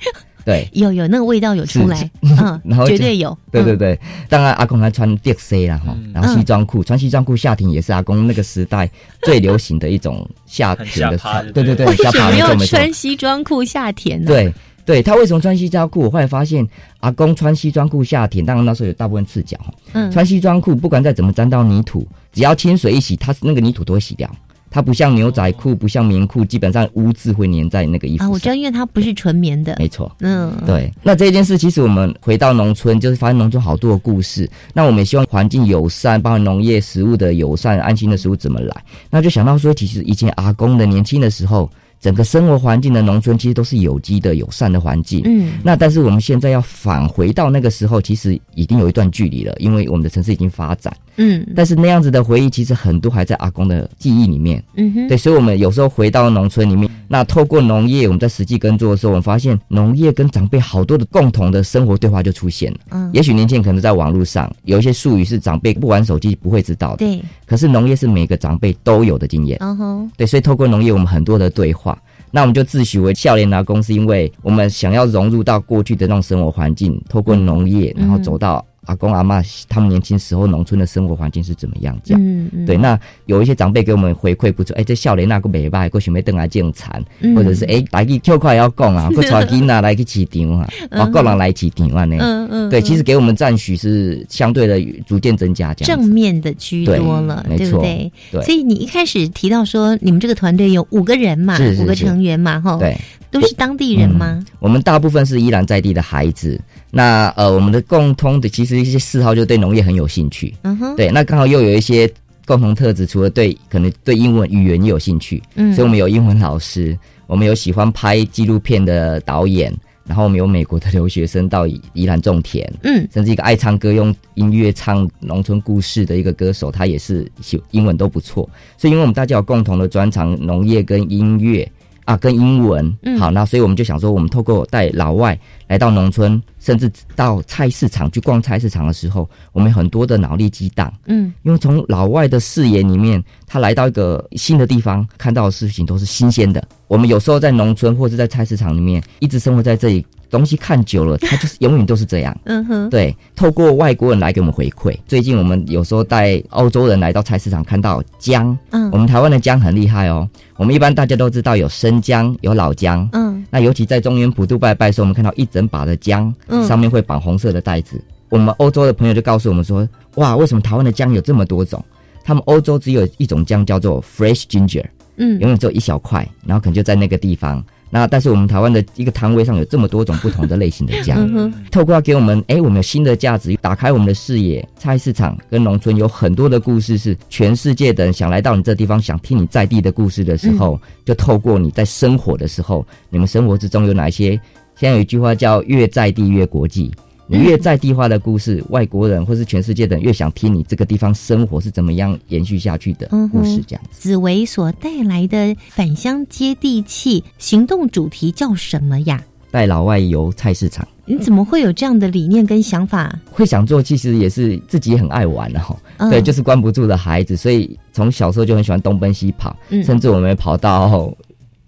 [0.44, 8.88] 对， 有有那个味道有出来，嗯， 然后绝对有，对对对，当然阿公还穿 d C 啦哈，然后西装裤，穿西装裤夏天也是阿公那个时代
[9.22, 11.18] 最流行的一种夏天的
[11.52, 14.26] 对对对，为下趴什么要没错没错，穿西装裤夏天呢？
[14.28, 14.52] 对
[14.86, 16.02] 对，他为什么穿西装裤？
[16.02, 16.66] 我后来发现，
[17.00, 19.58] 阿公穿西装裤夏天，当然那时候有大部分赤脚，
[19.92, 24.30] 嗯穿西装裤不管再怎么沾到泥土，只要清水一洗，它那个泥土都会洗掉。
[24.68, 28.30] 它不像牛仔裤，不像棉裤，基本上污渍会粘在那个衣服啊，上。
[28.32, 34.46] 我知道，因为它不是纯棉的，没错，嗯，对，那这件事其实我们回到农村，就是发现农村好多的故事。
[34.74, 38.84] 那我们也希望环境友善，包括农业食物的友善、安心的食物怎么来？
[39.08, 45.22] 那就想到说，其实以前阿公的年轻的时候，整个生活环境的农村其实都是有机的、友善的环境。
[45.24, 50.94] 嗯那但是我们现在要返回到那个时候，其实已经有一段距离了，因为我们的城市已经发展。
[51.18, 54.62] 嗯但是那样子的回忆，其实很多还在阿公的记忆里面。
[54.74, 62.78] 嗯哼，对，所以我们有时候回到农村里面，那透过农业，我们在实际耕作的时候，我们发现农业跟长辈好多的共同的生活对话就出现了。
[62.90, 69.56] 嗯也许年轻人可能在网络上有一些术语是长辈不玩手机不会知道的，对，可是农业是每个长辈都有的经验。
[69.62, 71.85] 嗯哼，对，所以透过农业，我们很多的对话。
[72.30, 82.20] 那我们就自诩为笑脸拿公司，因为我们想要融入到过去的那种生活环境，透过农业，嗯然后走到阿公阿嬷他们年轻时候农村的生活环境是怎么样这样。
[82.22, 92.16] 嗯嗯对，那有一些长辈给我们回馈不错，哎、这笑脸那个美拜，过想要登来种田，嗯或者是哎、来去跳快要讲啊， 过带囡仔来去市场啊，嗯我个人来市场啊呢。
[92.20, 95.98] 嗯嗯对，嗯其实给我们赞许是相对的逐渐增加这样。
[96.00, 98.12] 正面的居多了，对没错对不对？
[98.32, 102.96] 对所以你一开始提到说，你们这个团队有五个人嘛，是是是五个成员嘛，哈，对，
[103.30, 104.42] 都是当地人吗？
[104.60, 106.60] 我们大部分是依然在地的孩子。
[106.96, 110.54] 那呃，我们的共通的其实一些嗜好就对农业很有兴趣。
[110.62, 112.10] 嗯哼，对，那刚好又有一些
[112.46, 119.72] 共同特质，除了对可能对英文语言也有兴趣，嗯所以我们有英文老师，我们有喜欢拍纪录片的导演，
[120.06, 131.70] 然后我们有美国的留学生到宜宜兰种田，嗯，甚至一个爱唱歌用音乐唱农村故事的一个歌手，他也是喜英文都不错，所以因为我们大家有共同的专长，农业跟音乐。
[132.06, 133.18] 啊，跟英文，嗯。
[133.18, 135.38] 好，那所以我们就想说，我们透过带老外
[135.68, 141.34] 来到农村，甚至到菜市场去逛菜市场的时候，我们有很多的脑力激荡，嗯。
[141.42, 146.66] 因为从老外的视野里面，他来到一个新的地方，看到的事情都是新鲜的。
[146.88, 152.36] 我们有时候在农村或者在菜市场里面，一直生活在这里，东西看久了，它就是永远都是这样。
[152.44, 154.96] 嗯哼，对，透过外国人来给我们回馈。
[155.06, 160.28] 最近我们有时候带欧洲人来到菜市场，看到姜，嗯我们台湾的姜很厉害哦。
[160.56, 168.00] 我们一般大家都知道有生姜，有老姜，嗯，那尤其在中原普渡拜拜的时候，我们看到一整把的姜，嗯上面会绑红色的袋子。
[168.28, 171.82] 我们欧洲的朋友就告诉我们说，哇，为什么台湾的姜有这么多种？
[172.24, 174.84] 他们欧洲只有一种姜叫做 fresh ginger，
[175.16, 177.64] 嗯永远只有一小块，然后可能就在那个地方。
[177.88, 184.66] 那但是我们台湾的一个摊位上有这么多种不同的类型的家，嗯透过要给我们，哎，我们有新的价值，打开我们的视野。
[184.76, 194.30] 菜市场跟农村有很多的故事，是全世界的人想来到你这地方，想听你在地的故事的时候，就透过你在生活的时候，你们生活之中有哪一些？
[194.74, 196.92] 现在有一句话叫“越在地越国际”。
[197.28, 203.82] 你越在地化的故事，外国人或是全世界的人越想听你这个地方生活是怎么样延续下去的故事，这样。
[203.90, 209.22] 紫薇所带来的返乡接地气行动主题叫什么呀？
[209.50, 213.18] 带老外游菜市场，你怎么会有这样的理念跟想法？
[213.30, 215.76] 会想做，其实也是自己很爱玩的哈。
[215.96, 221.10] 嗯对，就是关不住的孩子，所以从小时候就很喜欢东奔西跑，嗯甚至我们也跑到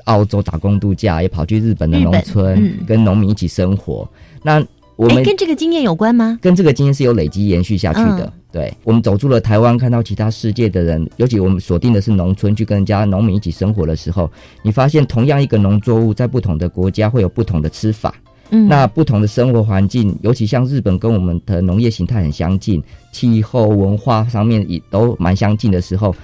[0.05, 4.07] 澳洲打工度假，也跑去日本的农村，嗯跟农民一起生活。
[4.43, 4.63] 那
[4.99, 6.37] 我哎，们跟这个经验有关吗？
[6.43, 8.25] 跟这个经验是有累积延续下去的。
[8.25, 14.29] 嗯对，我们走出了台湾，看到其他世界的人，尤其我们锁定的是农村，去跟人家农民一起生活的时候，
[14.63, 18.13] 你发现同样一个农作物，在不同的国家会有不同的吃法。
[18.51, 26.17] 嗯那不同的生活环境，尤其像日本跟我们的农业形态很相近，气候文化上面也都蛮相近的时候，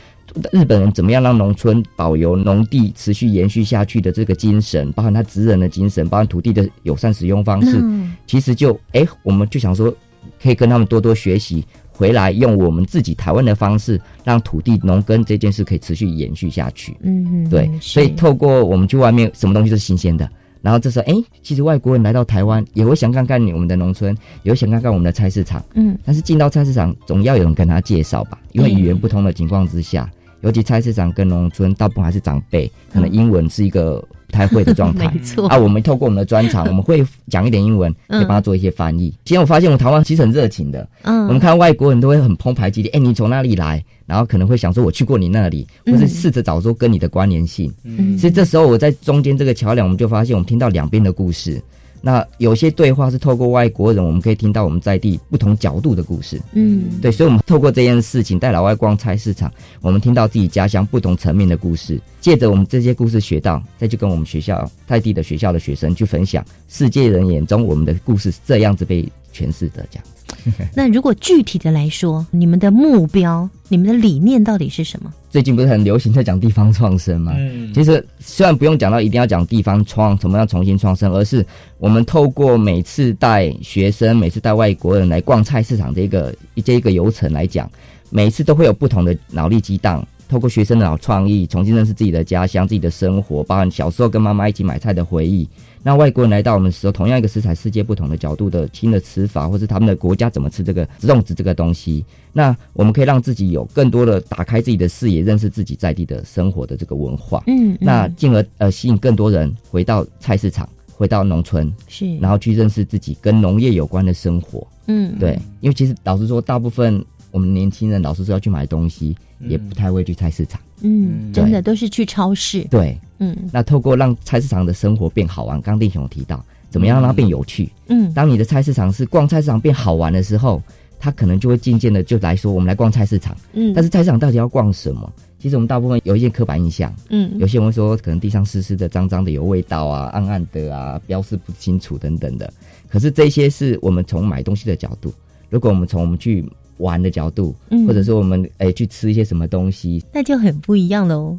[0.53, 9.95] 日本人怎么样让农村保留农地持续延续下去的这个精神，包含他职人的精神，包含土地的友善使用方式，嗯其实就哎，我们就想说，
[10.43, 16.97] 可以跟他们多多学习，回来用我们自己台湾的方式，让土地农耕这件事可以持续延续下去。
[17.03, 20.29] 嗯，对，所以透过我们去外面，什么东西都是新鲜的。
[20.63, 25.63] 然后这时候，哎，其实外国人来到台湾，也会想看看我们的农村，也会想看看我们的菜市场。
[25.75, 30.11] 嗯，但是进到菜市场，总要有人跟他介绍吧，因为语言不通的情况之下，
[30.45, 34.03] 尤其菜市场跟农村，大部分还是长辈，可能英文是一个。
[34.27, 35.57] 不太会的状态， 没错啊。
[35.57, 39.11] 我们透过我们的专场，我们会讲一点英文，可以帮他做一些翻译。
[39.25, 42.91] 今天我发现，我们台湾其实很热情的，嗯我们看到外国人都会很澎湃激烈。
[42.93, 43.85] 哎，你从哪里来？
[44.07, 47.73] 然后可能会想说，我去过你那里，或是试着找出跟你的关联性。
[47.85, 51.63] 嗯所以这时候我在中间这个桥梁，我们就发现，我们听到两边的故事。
[52.07, 56.39] 那有些对话是透过外国人，我们可以听到我们在地不同角度的故事。
[56.53, 59.51] 嗯，对，所以，我们透过这件事情带老外逛菜市场，
[59.81, 70.05] 我们听到自己家乡不同层面的故事，借着我们这些故事学到，再去跟我们学校在地的学校的学生去分享，世界人眼中我们的故事是这样子被诠释的，这样。
[70.75, 75.13] 那如果具体的来说，你们的目标、你们的理念到底是什么？
[75.31, 77.33] 最近不是很流行在讲地方创生吗？
[77.37, 81.45] 嗯其实虽然不用讲到一定要讲地方创怎么样重新创生，而是
[81.79, 86.35] 我们透过每次带学生、每次带外国人来逛菜市场这个
[86.65, 87.69] 这一个流程来讲，
[88.11, 90.07] 每一次都会有不同的脑力激荡。
[90.35, 95.49] 透过学生的脑创意，重新认识自己的家乡、自己的生活，包含小时候跟妈妈一起买菜的回忆。
[95.81, 107.45] 那外国人来到我们的时候，同样一个食材，世界不同的角度的新的吃法，或是他们的国家怎么吃这个粽子这个东西，那我们可以让自己有更多的打开自己的视野，认识自己在地的生活的这个文化。
[107.47, 114.67] 嗯嗯那进而呃吸引更多人回到菜市场，回到农村，是然后去认识自己跟农业有关的生活。
[114.87, 117.03] 嗯对，因为其实老实说，大部分
[117.35, 120.61] 我们年轻人老是说要去买东西，也不太会去菜市场。
[120.83, 122.63] 嗯，真的都是去超市。
[122.71, 127.69] 对，嗯那透过让菜市场的生活变好玩，刚刚弟兄提到，怎么样让它变有趣？
[127.89, 130.63] 嗯当你的菜市场是逛菜市场变好玩的时候，
[131.01, 133.37] 他可能就会渐渐的就来说，我们来逛菜市场。
[133.53, 135.13] 嗯但是菜市场到底要逛什么？
[135.41, 142.49] 其实我们大部分有一些刻板印象，嗯有些人会说，可能地上湿湿的、脏脏的、有味道啊、暗暗的啊、标示不清楚等等的。
[142.89, 145.13] 可是这些是我们从买东西的角度，
[145.51, 146.49] 如果我们从我们去
[146.79, 151.37] 玩的角度，嗯或者说我们诶、去吃一些什么东西，那就很不一样喽。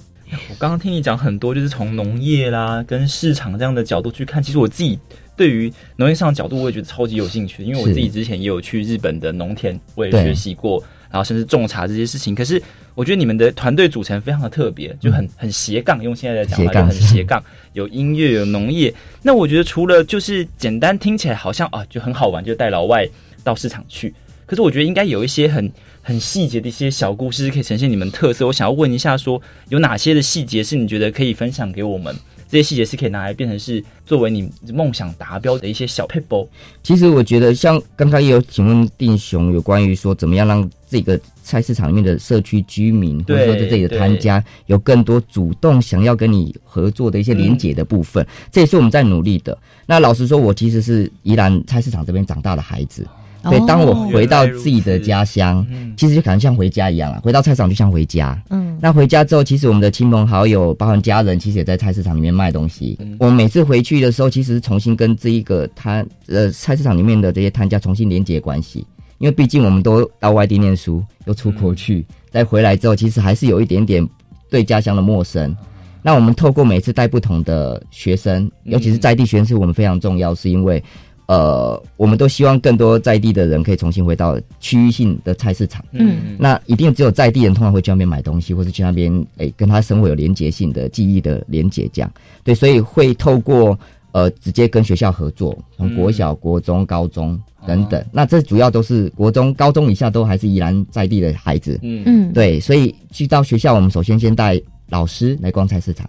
[0.50, 4.42] 我刚刚听你讲很多，就是从农业啦跟市场这样的角度去看。
[4.42, 4.98] 其实我自己
[5.36, 12.34] 对于农业上的角度，我也觉得超级有兴趣，因为我自己之前也有去日本的农田，我也学习过，然后甚至种茶这些事情。
[12.34, 12.60] 可是
[12.96, 17.42] 我觉得你们的团队组成非常的特别，就很很斜杠，用现在的讲法就很斜杠，
[17.74, 18.92] 有音乐有农业。
[19.22, 23.08] 那我觉得除了就是简单听起来好像啊就很好玩，就带老外
[23.44, 24.12] 到市场去。
[24.46, 25.72] 可是我觉得应该有一些很
[26.02, 28.46] 很细节的一些小故事，可以呈现你们特色。
[28.46, 32.16] 我想要问一下说有哪些的细节是你觉得可以分享给我们？
[32.48, 36.48] 这些细节是可以拿来变成是作为你梦想达标的一些小 paper。
[36.84, 49.58] 其实我觉得，像刚刚也有请问定雄有关于说怎么样让这个菜市场里面的社区居民，或者说在这里的摊家有更多主动想要跟你合作的一些连结的部分，这也是我们在努力的。
[49.88, 53.06] 那老实说，我其实是宜兰菜市场这边长大的孩子。
[53.50, 55.66] 对，当我回到自己的家乡，
[55.96, 57.22] 其实就可能像回家一样了。
[57.22, 58.41] 回到菜市场就像回家。
[58.50, 62.98] 嗯，那回家之后，其实我们的亲朋好友，包含家人，其实也在菜市场里面卖东西。
[63.20, 68.86] 我们每次回去的时候，其实重新跟这一个摊呃菜市场里面的这些摊家重新连接关系，
[69.20, 74.08] 因为毕竟我们都到外地念书，又出国去，再回来之后，其实还是有一点点
[74.50, 75.56] 对家乡的陌生。
[76.02, 80.84] 那我们透过每次带不同的学生，尤其是在地学生，是我们非常重要，是因为。
[81.28, 85.84] 呃，我们都希望更多在地的人可以重新回到区域性的菜市场。
[85.91, 92.11] 嗯，那一定只有在地人通常会去那边买东西，或者去那边诶、跟他生活有连结性的记忆的连结，这样
[92.43, 93.78] 对，所以会透过
[94.11, 98.05] 呃直接跟学校合作，从国小、国中、高中等等。
[98.11, 101.80] 那这主要都是国中、高中以下都还是宜兰在地的孩子。
[101.82, 106.07] 嗯嗯，对，所以去到学校，我们首先先带老师来逛菜市场，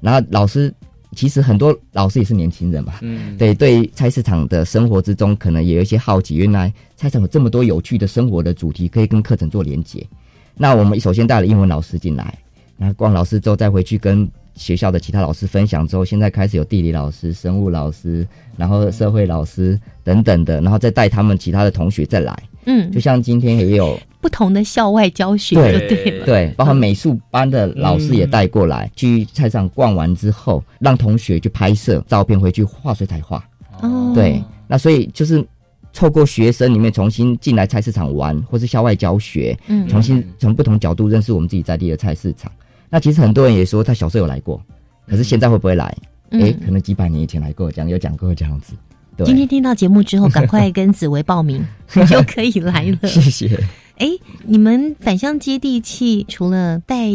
[0.00, 0.70] 然后老师。
[1.14, 10.06] 其实很多老师也是年轻人嘛，嗯，对对，菜市场的生活之中，可能也有一些好奇，原来菜市场有这么多有趣的生活的主题，可以跟课程做连接。
[10.54, 12.38] 那我们首先带了英文老师进来，
[12.78, 22.36] 然后逛老师之后，再回去跟学校的其他老师分享之后，现在开始有地理老师、生物老师，然后社会老师等等的，然后再带他们其他的同学再来。
[22.64, 26.26] 嗯，就像今天也有不同的校外教学就对了。
[26.26, 33.44] 对，包括美术班的老师也带过来，去菜场逛完之后，让同学去拍摄照片，回去画水彩画。
[33.80, 35.44] 哦，对，那所以就是
[35.92, 42.50] 透过学生里面重新进来菜市场玩，或是校外教学，嗯重新从不同角度认识我们自己在地的菜市场。
[42.88, 44.62] 那其实很多人也说他小时候有来过，
[45.06, 45.94] 可是现在会不会来？
[46.30, 48.72] 嗯诶，可能几百年以前来过，这样有讲过这样子。
[49.16, 53.08] 对今天听到节目之后，赶快跟紫薇报名，你 就可以来了。
[53.08, 53.58] 谢谢。
[53.98, 54.08] 哎，
[54.44, 57.06] 你们返乡接地气，除了带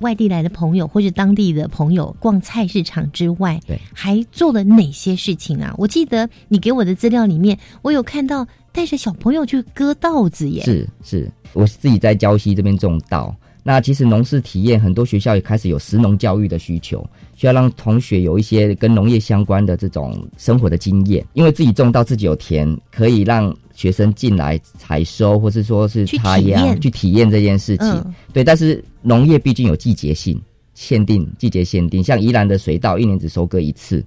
[0.00, 5.74] 外地来的朋友或者当地的朋友逛菜市场之外，对，还做了哪些事情啊？
[5.76, 10.62] 我记得你给我的资料里面，我有看到带着小朋友去割稻子耶。
[10.64, 13.34] 是是，我自己在礁溪这边种稻。
[13.62, 17.04] 那其实农事体验，很多学校也开始有实农教育的需求，
[17.36, 21.24] 需要让同学有一些跟农业相关的这种生活的经验。
[21.34, 27.86] 因为自己种到，自己有田，可以让学生进来采收，或是说是插秧，去体验这件事情。
[27.86, 30.40] 嗯对，但是农业毕竟有季节性
[30.72, 34.02] 限定，季节限定，像宜兰的水稻一年只收割一次，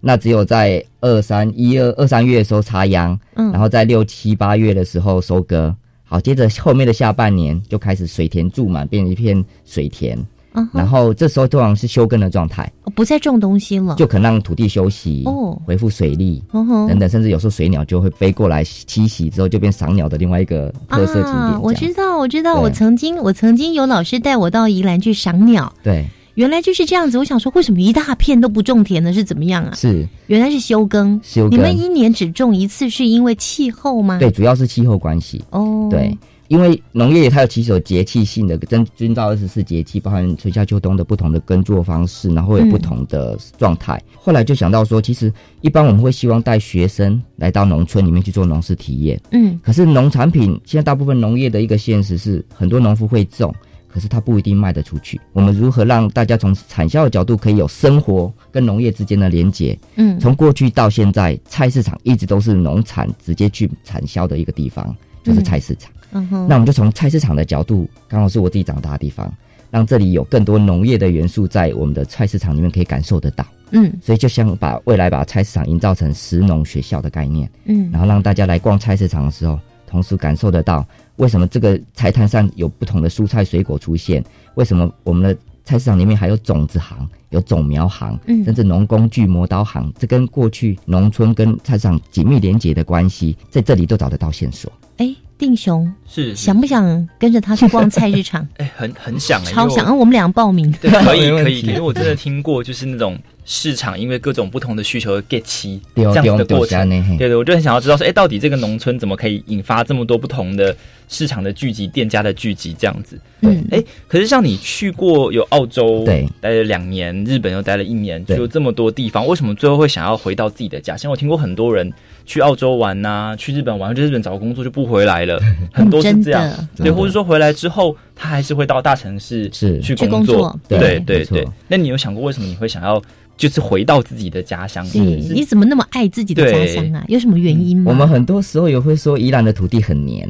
[0.00, 5.72] 那只有在二三一二二三月的时候插秧，嗯然后在六七八月的时候收割。
[6.08, 10.16] 好，接着后面的下半年就开始水田注满，变成一片水田。
[10.18, 21.34] 嗯然后这时候通常是休耕的状态，哦不再种东西了，就可能让土地休息，哦恢复水利等等，甚至有时候水鸟就会飞过来栖息，之后就变赏鸟的另外一个特色景点。
[21.34, 21.60] 啊。
[21.62, 27.18] 我知道，我知道，我曾经我曾经有老师带我到宜兰去赏鸟，对，原来就是这样子。
[27.18, 29.12] 我想说，为什么一大片都不种田呢？
[29.12, 29.74] 是怎么样啊？
[29.74, 31.18] 是原来是休耕。
[31.22, 34.18] 休耕你们一年只种一次，是因为气候吗？
[34.18, 35.42] 对，主要是气候关系。
[35.50, 36.16] 哦，对，
[36.48, 44.00] 因为农业它有其实有节气性的，遵遵照二十四节气，包含春夏秋冬的不同的耕作方式，然后有不同的状态。
[44.14, 45.32] 后来就想到说，其实
[45.62, 49.18] 一般我们会希望带学生来到农村里面去做农事体验。
[49.30, 53.54] 嗯，可是农产品现在大部分农业的一个现实是，很多农夫会种，
[53.96, 55.18] 可是它不一定卖得出去。
[55.32, 59.74] 我们如何让大家从产销的角度可以有生活跟农业之间的连接？
[59.94, 64.94] 嗯从过去到现在，菜市场一直都是农产直接去产销的一个地方，
[65.24, 65.90] 就是菜市场。
[66.12, 69.32] 嗯哼，那我们就从菜市场的角度，刚好是我自己长大的地方，
[69.70, 73.46] 让这里有更多农业的元素在我们的菜市场里面可以感受得到。
[73.70, 79.58] 嗯所以就想把未来把菜市场营造成食农学校的概念，嗯然后让大家来逛菜市场的时候，
[79.96, 80.86] 同时感受得到
[81.16, 84.22] 为什么这个菜摊上有不同的蔬菜水果出现，
[84.54, 94.70] 为什么我们的菜市场里面还有种子行、有种苗行，嗯甚至农工具磨刀行，这跟过去农村跟菜市场紧密连结的关系，在这里都找得到线索。
[94.98, 98.46] 哎，定雄是想不想跟着他去逛菜市场？
[98.56, 100.00] 哎，很很想哎，超想，因为我啊！
[100.00, 100.72] 我们俩报名。
[100.80, 106.88] 对，可以 可以，因为我真的听过，就是那种市场因为各种不同的需求而 get 期这样子的过程。
[106.88, 110.74] 对对对，我就很想要知道说，哎，到底这个农村怎么可以引发这么多不同的
[111.08, 113.18] 市场的聚集、店家的聚集这样子？
[113.42, 121.10] 嗯，哎，可是像你去过有澳洲，对，待了两年，日本又待了一年，就这么多地方，为什么最后会想要回到自己的家乡？
[121.10, 121.92] 我听过很多人
[122.26, 125.40] 去澳洲玩呐、去日本玩，去日本找工作就不回来了，
[125.72, 131.48] 很多是这样的，对，或者说回来之后，他还是会到大城市是去去工作工作，对对对对。
[131.68, 133.00] 那你有想过为什么你会想要
[133.36, 134.84] 就是回到自己的家乡？
[134.90, 137.04] 对，你怎么那么爱自己的家乡啊？
[137.06, 137.90] 有什么原因吗？
[137.90, 140.28] 我们很多时候也会说，宜兰的土地很黏，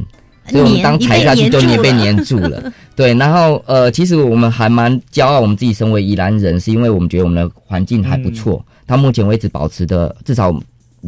[0.48, 2.72] 所以我们当踩下去就黏被黏住了黏住了。
[2.94, 10.52] 对，然后呃，其实我们还蛮骄傲，我们自己身为宜兰人，是因为我们觉得我们的环境还不错，到目前为止保持的至少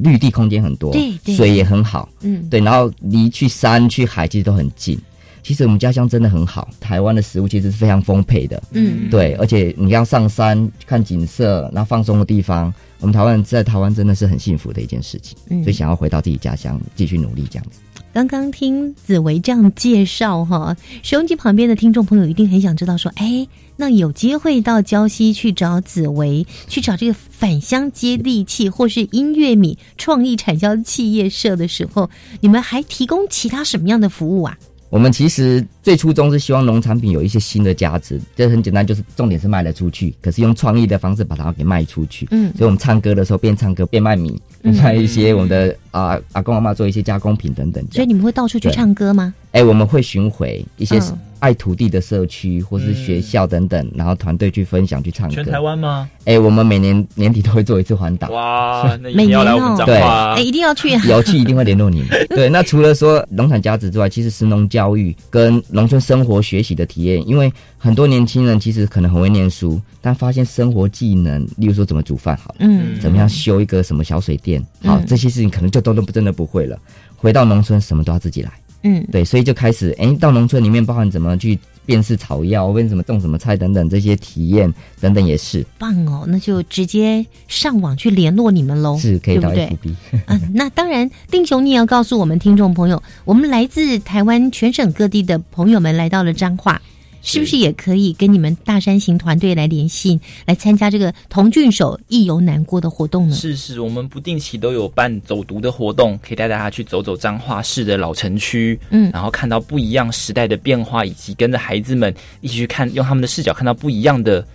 [0.02, 1.34] 绿地空间很多，对对。
[1.34, 4.98] 水也很好，嗯，对，然后离去山去海其实都很近。
[5.42, 9.08] 其实我们家乡真的很好，台湾的食物其实是非常丰沛的，嗯。
[9.10, 15.62] 对，而且你要上山看景色，然后放松的地方，我们台湾人在台湾真的是很幸福的一件事情，嗯。
[15.62, 17.80] 所以想要回到自己家乡继续努力这样子。
[18.18, 23.46] 刚刚听紫薇这样介绍哈，收音机旁边的听众朋友一定很想知道说，哎，
[23.76, 32.10] 那有机会到礁溪去找紫薇，去找这个返乡接地气或是音乐米创意产销企业社的时候，
[32.40, 34.58] 你们还提供其他什么样的服务啊？
[34.90, 42.28] 我们其实最初衷是希望农产品有一些新的价值，这很简单，就是重点是卖得出去，可是用创意的方式把它给卖出去。
[42.30, 47.82] 嗯所以我们唱歌的时候边唱歌边卖米，嗯卖一些我们的啊、阿公阿妈做一些加工品等等。
[47.90, 49.32] 所以你们会到处去唱歌吗？
[49.52, 55.36] 哎、我们会巡回一些嗯爱土地的社区或是学校等等，然后团队去分享去唱歌。
[55.36, 56.08] 全台湾吗？
[56.26, 58.28] 哎、我们每年年底都会做一次环岛。
[58.28, 60.42] 哇， 那一每定要年哦来我们彰对化啊哎，！
[60.42, 61.02] 一定要去啊！
[61.08, 62.08] 有去一定会联络你们。
[62.28, 76.76] 对，那除了说农产价值之外，其实是农教育跟农村生活学习的体验，因为很多年轻人其实可能很会念书，但发现生活技能，例如说怎么煮饭好，嗯怎么样修一个什么小水电，好、嗯这些事情可能就都都不真的不会了。
[77.16, 78.50] 回到农村，什么都要自己来。
[78.82, 81.56] 嗯，对，所以就开始，哎，到农村里面，包含怎么去
[81.88, 84.70] 辨识草药，问什么种什么菜等等这些体验
[85.00, 89.94] 等等也是棒哦，那就直接上网去联络你们喽，是可以到？FB。
[90.26, 96.82] 啊，那当然，丁雄，你也要告诉我们听众朋友，我们来自台湾全省各地的朋友们来到了彰化，
[97.22, 103.34] 是不是也可以跟你们大山行团队来联系，来参加这个同郡守一游南郭的活动呢？
[103.34, 114.46] 是是，我们不定期都有办走读的活动，可以带大家去走走彰化市的老城区，嗯，然后看到不一样时代的变化，以及跟着孩子们一起去看，用他们的视角看到不一样的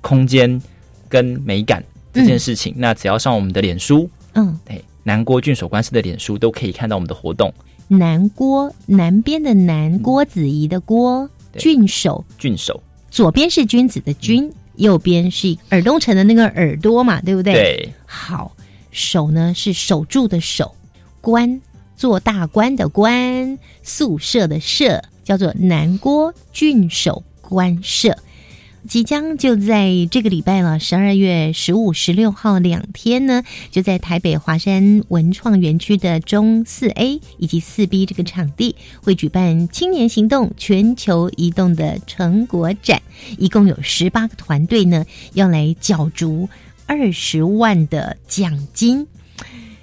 [0.00, 0.60] 空间
[1.08, 2.74] 跟美感这件事情。
[2.76, 7.52] 那只要上我们的脸书，嗯，对，南郭郡守官司的脸书都可以看到我们的活动。
[7.88, 17.52] 南郭南边的南郭子仪的郭郡守，郡守左边是君子的君，右边是耳东城的那个耳朵嘛，对不对？
[17.52, 17.92] 对。
[18.06, 18.54] 好，
[18.90, 20.74] 守呢是守住的守，
[21.20, 21.60] 官
[21.96, 28.16] 做大官的官，宿舍的舍，叫做南郭郡守官舍。
[28.88, 43.00] 即将就在这个礼拜了，十二月十五、十六号两天呢，就在台北华山文创园区的中四 A 以及四 B 这个场地，会举办青年行动全球移动的成果展，
[43.38, 45.04] 一共有十八个团队呢，
[45.34, 46.48] 要来角逐
[46.86, 49.06] 二十万的奖金。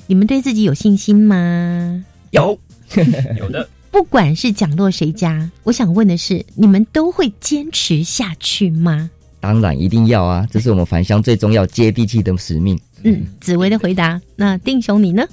[0.08, 2.04] 你们对自己有信心吗？
[2.32, 2.58] 有，
[3.38, 3.70] 有的。
[3.98, 9.10] 不管是讲落谁家，我想问的是，你们都会坚持下去吗？
[9.40, 12.80] 当然一定要啊，这是我们返乡最重要、接地气的使命。
[13.02, 14.22] 嗯，紫薇的回答。
[14.36, 15.26] 那定雄你呢？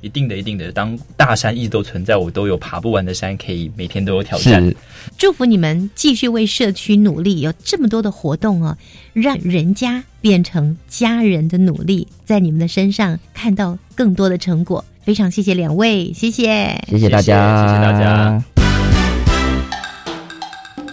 [0.00, 0.72] 一定的，一定的。
[0.72, 4.68] 当大山一直都存在，我都有爬不完的山，可以每天都有挑战。
[5.16, 8.76] 祝福你们继续为社区努力，有这么多的活动哦，
[9.12, 14.84] 让人家变成家人的努力，在你们的身上看到更多的成果。
[15.08, 18.44] 非常谢谢两位，谢谢，谢谢大家，谢谢大家。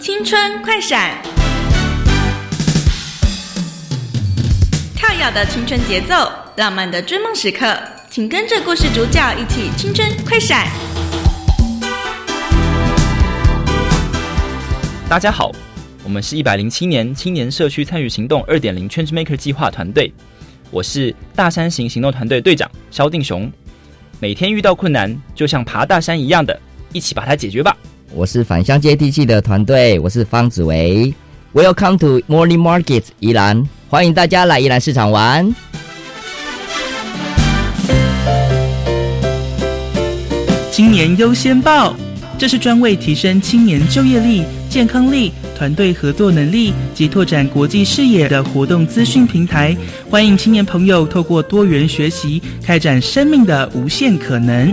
[0.00, 1.20] 青春快闪，
[4.94, 10.66] 跳跃的青春节奏，浪漫的追梦时刻，请跟着故事主角一起青春快闪。
[15.10, 15.52] 大家好，
[16.02, 20.10] 我们是一百零七年青年社区参与行动二点零 Change Maker 计划团队，
[20.70, 23.52] 我是大山行行动团队队长肖定雄。
[24.18, 26.58] 每天遇到困难，就像爬大山一样的，
[26.90, 27.76] 一起把它解决吧。
[28.14, 31.12] 我是返乡接地气的团队，我是方子维。
[31.52, 35.54] Welcome to Morning Market 宜兰，欢迎大家来宜兰市场玩。
[40.70, 41.94] 青年优先报，
[42.38, 45.32] 这是专为提升青年就业力、健康力。
[45.56, 49.74] 团队合作能力及拓展国际视野的活动资讯平台，
[50.10, 54.72] 欢迎青年朋友透过多元学习，开展生命的无限可能。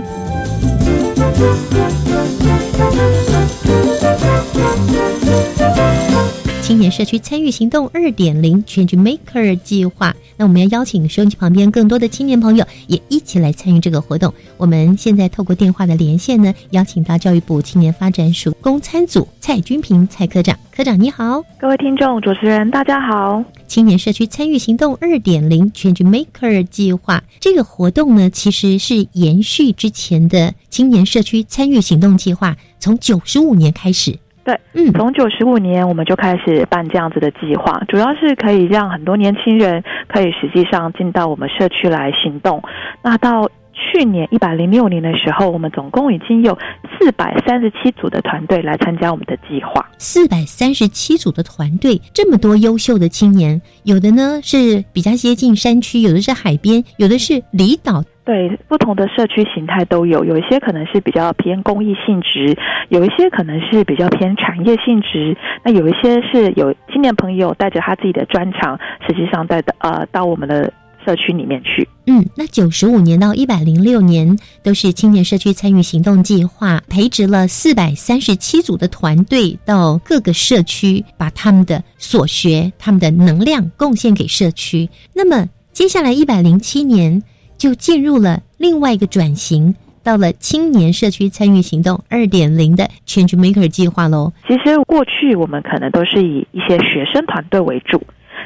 [6.60, 14.32] 青年社区参与行动二点零 Change Maker 计划，那我们要邀请收音机旁边更多的青年朋友也一起来参与这个活动。
[14.56, 23.42] 我们现在透过电话的连线呢，邀请到教育部青年发展署公参组蔡君平蔡科长，科长你好，各位听众主持人大家好。
[23.66, 34.18] 青年社区参与行动二点零 Change Maker 计划这个活动呢，其实是延续之前的青年社区参与行动计划，从九十五年开始。
[34.44, 42.62] 对，嗯，从九十五年我们就开始办这样子的计划，主要是可以让很多年轻人可以实际上进到我们社区来行动。
[43.02, 46.56] 那到去年一百零六年的时候，我们总共已经有
[46.98, 49.84] 四百三十七组的团队来参加我们的计划。
[49.98, 58.04] 四百三十七组的团队，这么多优秀的青年，有的呢是比较接近山区，有的是海边，有的是离岛。
[58.24, 62.56] 对，不同的社区形态都有，有一些可能是比较偏公益性质，
[62.88, 70.72] 有一些可能是比较偏产业性质，那有一些是有青年朋友带着他自己的专长，实际上带的呃到我们的
[71.04, 71.86] 社区里面去。
[72.06, 84.88] 嗯，那九十五年到一百零六年都是青年社区参与行动计划，培植了四百三十七组的团队到各个社区，把他们的所学、他们的能量贡献给社区。
[85.14, 87.22] 那么接下来一百零七年。
[87.64, 94.34] 就进入了另外一个转型，到了青年社区参与行动二点零的 Change Maker 计划喽。
[94.46, 98.02] 其实过去我们可能都是以一些学生团队为主，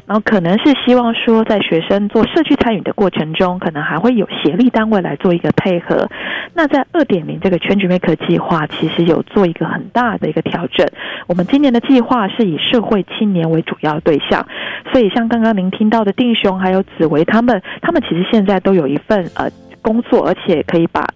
[0.06, 6.08] 然后可能是希望说，在学生做社区参与的过程中，可能还会有协力单位来做一个配合。
[6.54, 10.86] 那在二点零这个 Change Maker 计划，其实有做一个很大的一个调整。
[11.26, 14.46] 我们今年的计划是以社会青年为主要对象，
[14.92, 19.50] 所以像刚刚您听到的定雄还有紫薇他们，他们其实现在都有一份呃
[19.82, 21.06] 工作，而且可以把。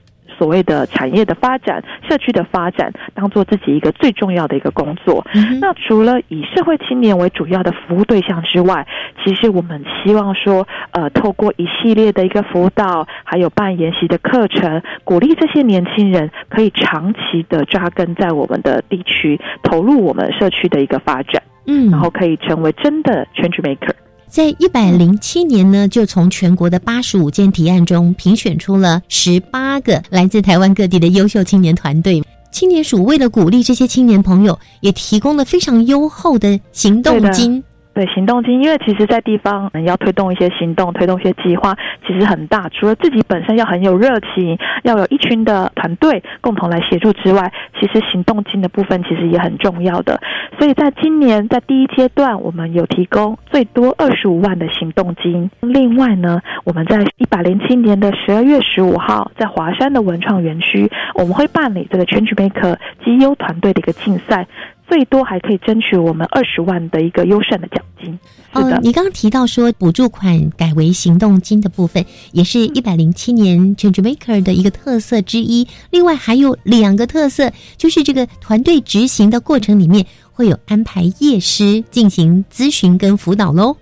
[0.43, 5.25] 所谓的产业的发展、社区的发展，当做自己一个最重要的一个工作。
[5.61, 8.85] 那除了以社会青年为主要的服务对象之外，
[9.25, 23.95] 其实我们希望说，呃，透过一系列的一个辅导，还有办研习的课程，鼓励这些年轻人可以长期的扎根在我们的地区，投入我们社区的一个发展，嗯，然后可以成为真的 change maker。
[24.33, 32.25] 在一百零七年呢，就从全国的八十五件提案中评选出了十八个来自台湾各地的优秀青年团队。
[32.51, 37.63] 青年署为了鼓励这些青年朋友，也提供了非常优厚的行动金。
[37.95, 41.77] 对行动金，因为其实，在地方要推动一些行动、推动一些计划，
[42.07, 42.69] 其实很大。
[42.71, 50.21] 除了自己本身要很有热情，要有一群的团队共同来协助之外，其实行动金的部分其实也很重要的。
[50.59, 55.51] 所以在今年在第一阶段，我们有提供最多二十五万的行动金。
[55.61, 64.47] 另外呢，我们在一百零七年的十二月十五号，在华山的文创园区，我们会办理这个 Change Maker 绩优团队的一个竞赛。
[64.93, 68.19] 最多还可以争取我们二十万的一个优胜的奖金。
[68.53, 75.67] 哦，你刚刚提到说补助款改为行动金的部分，也是一百零七年 Change Maker 的一个特色之一。
[75.89, 83.75] 另外还有两个特色，就是这个团队执行的过程里面会有安排业师进行咨询跟辅导喽。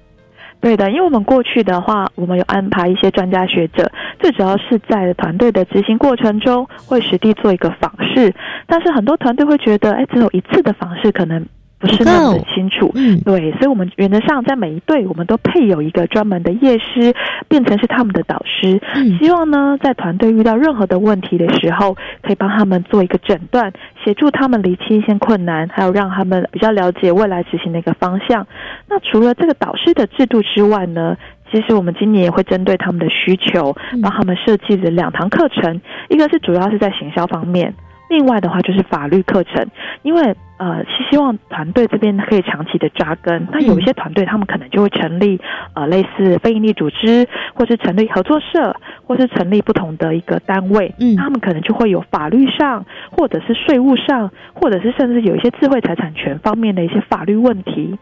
[0.61, 8.35] 对的，因为我们过去的话，我们有安排一些专家学者，最主要是在团队的执行过程中会实地做一个访视，
[8.67, 11.47] 但是很多团队会觉得，哎，只有一次的访视可能。
[11.81, 17.15] 不是那么的清楚，嗯，对，所以，我们原则上在每一队，我们都配有一个专门的夜师，
[17.49, 23.73] 变成是他们的导师，嗯，希望呢，在团队遇到任何的问题的时候，可以帮他们做一个诊断，
[24.05, 28.47] 协助他们厘清一些困难，还有让他们比较了解未来执行的一个方向。
[28.87, 31.17] 那除了这个导师的制度之外呢，
[31.51, 37.73] 其实我们今年也会针对他们的需求，帮他们设计了两堂课程，一个是主要是在行销方面。
[38.11, 39.67] 另外的话就是法律课程，
[40.03, 43.47] 因为呃是希望团队这边可以长期的扎根。
[43.53, 45.41] 那有一些团队他们可能就会成立
[45.75, 48.75] 呃类似非营利组织，或是成立合作社，
[49.07, 50.93] 或是成立不同的一个单位。
[50.99, 57.97] 嗯，他们可能就会有法律上，或者是税务上，或者是甚至有一些智慧财产权方面的一些法律问题。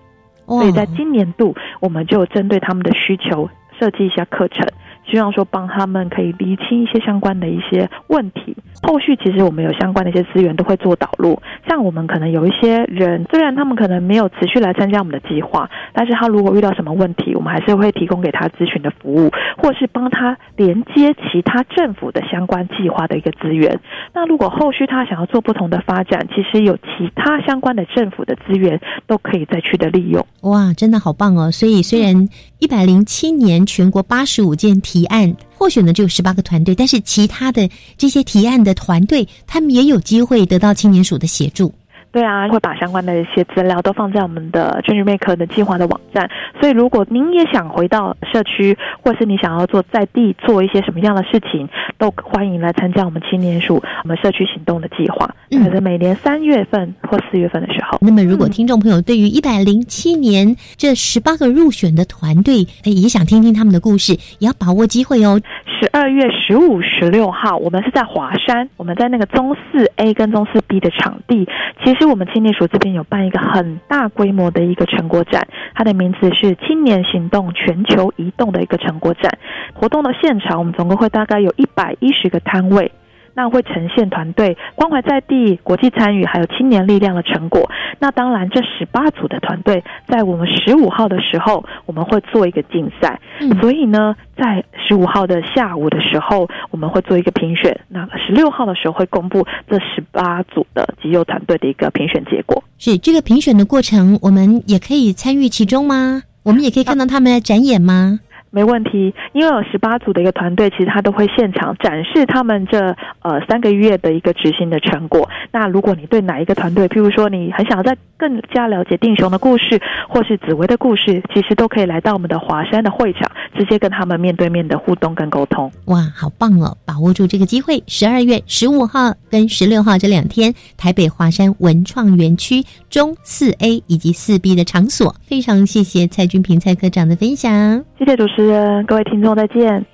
[0.47, 4.67] 所以在今年度，我们就针对他们的需求设计一下课程。
[5.11, 8.57] 希望说帮他们可以厘清一些相关的一些问题。
[8.83, 11.41] 后续其实我们有相关的一些资源都会做导入。
[11.69, 23.81] 像我们可能有一些人，虽然他们可能没有持续来参加我们的计划，但是他如果遇到什么问题，我们还是会提供给他咨询的服务，或是帮他连接其他政府的相关计划的一个资源。
[24.15, 30.25] 那如果后续他想要做不同的发展，其实有其他相关的政府的资源都可以再去的利用。
[30.43, 31.51] 哇，真的好棒哦！
[31.51, 32.29] 所以虽然
[32.61, 41.73] 一百零七年全国八十五件提案获选的只有十八个团队，但是其他的这些提案的团队，他们也有机会得到青年署的协助。
[42.11, 46.29] 对啊，会把相关的一些资料都放在我们的 Change Maker 的计划的网站。
[46.61, 55.29] 所以，如果您也想回到社区，或是你想要做在地做一些什么样的事情，都欢迎来参加我们青年署我们社区行动的计划。
[55.51, 57.99] 可是每年三月份或四月份的时候。
[58.01, 65.41] 那么，如果听众朋友对于一百零七年这十八个入选的团队，也想听听他们的故事，也要把握机会哦。
[65.81, 71.47] 十二月十五、十六号，我们是在华山，我们在那个中四 A 跟中四 B 的场地。
[71.85, 79.39] 其实实我们青年署这边有办一个很大规模的一个成果展，它的名字是“青年行动全球移动”的一个成果展。
[79.75, 82.93] 活动的现场，我们总共会大概有一百一十个摊位。
[83.39, 87.71] 那会呈现团队关怀在地、国际参与，还有青年力量的成果。
[88.01, 93.21] 那当然，这十八组的团队在我们十五号的时候，我们会做一个竞赛。
[93.61, 97.81] 所以呢，在十五号的下午的时候，我们会做一个评选。
[97.87, 102.61] 那十六号的时候会公布这十八组的集邮团队的一个评选结果。
[102.77, 106.25] 是这个评选的过程，我们也可以参与其中吗？
[106.43, 108.19] 我们也可以看到他们的展演吗？
[108.51, 115.29] 没问题，因为有十八组的一个团队，其实他都会现场展示他们这呃三个月的一个执行的成果。
[115.53, 125.71] 那如果你对哪一个团队，譬如说你很想要再更加了解定雄的故事，或是紫薇的故事，其实都可以来到我们的华山的会场，直接跟他们面对面的互动跟沟通。
[125.87, 126.77] 哇，好棒哦！
[126.85, 138.38] 把握住这个机会，十二月十五号跟十六号这两天，台北华山文创园区中四 A 以及四 B 的场所，非常谢谢蔡君平蔡科长的分享，谢谢主持。
[138.87, 139.85] 各位听众，再见。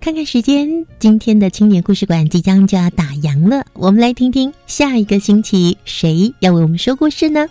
[0.00, 3.66] 看看时间，今天的青年故事馆即将就要打烊了。
[3.74, 7.46] 我们来听听下一个星期谁要为我们说故事呢？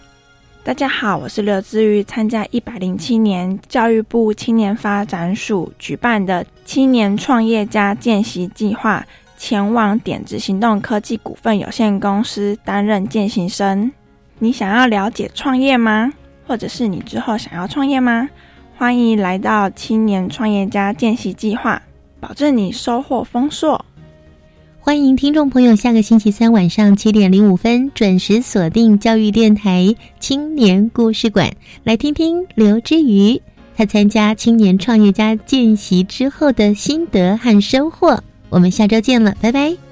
[0.63, 9.05] 大家好，我是刘志玉，参加一百零七年教育部青年发展署举办的青年创业家见习计划
[9.37, 13.91] 前往点子行动科技股份有限公司担任见习生。
[14.39, 16.11] 你想要了解创业吗？
[16.47, 18.27] 或者是你之后想要创业吗？
[18.77, 21.81] 欢迎来到青年创业家见习计划，
[22.19, 23.83] 保证你收获丰硕。
[24.79, 31.51] 欢迎听众朋友下个星期三晚上七点零五分准时锁定教育电台青年故事馆，
[31.83, 33.41] 来听听刘之瑜
[33.77, 38.21] 他参加青年创业家见习之后的心得和收获。
[38.49, 39.84] 我们下周见了，拜拜。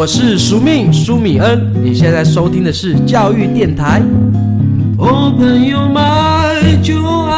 [0.00, 4.00] 我是苏命苏米恩，你现在收听的是教育电台。
[4.96, 7.29] 哦，朋友，买酒。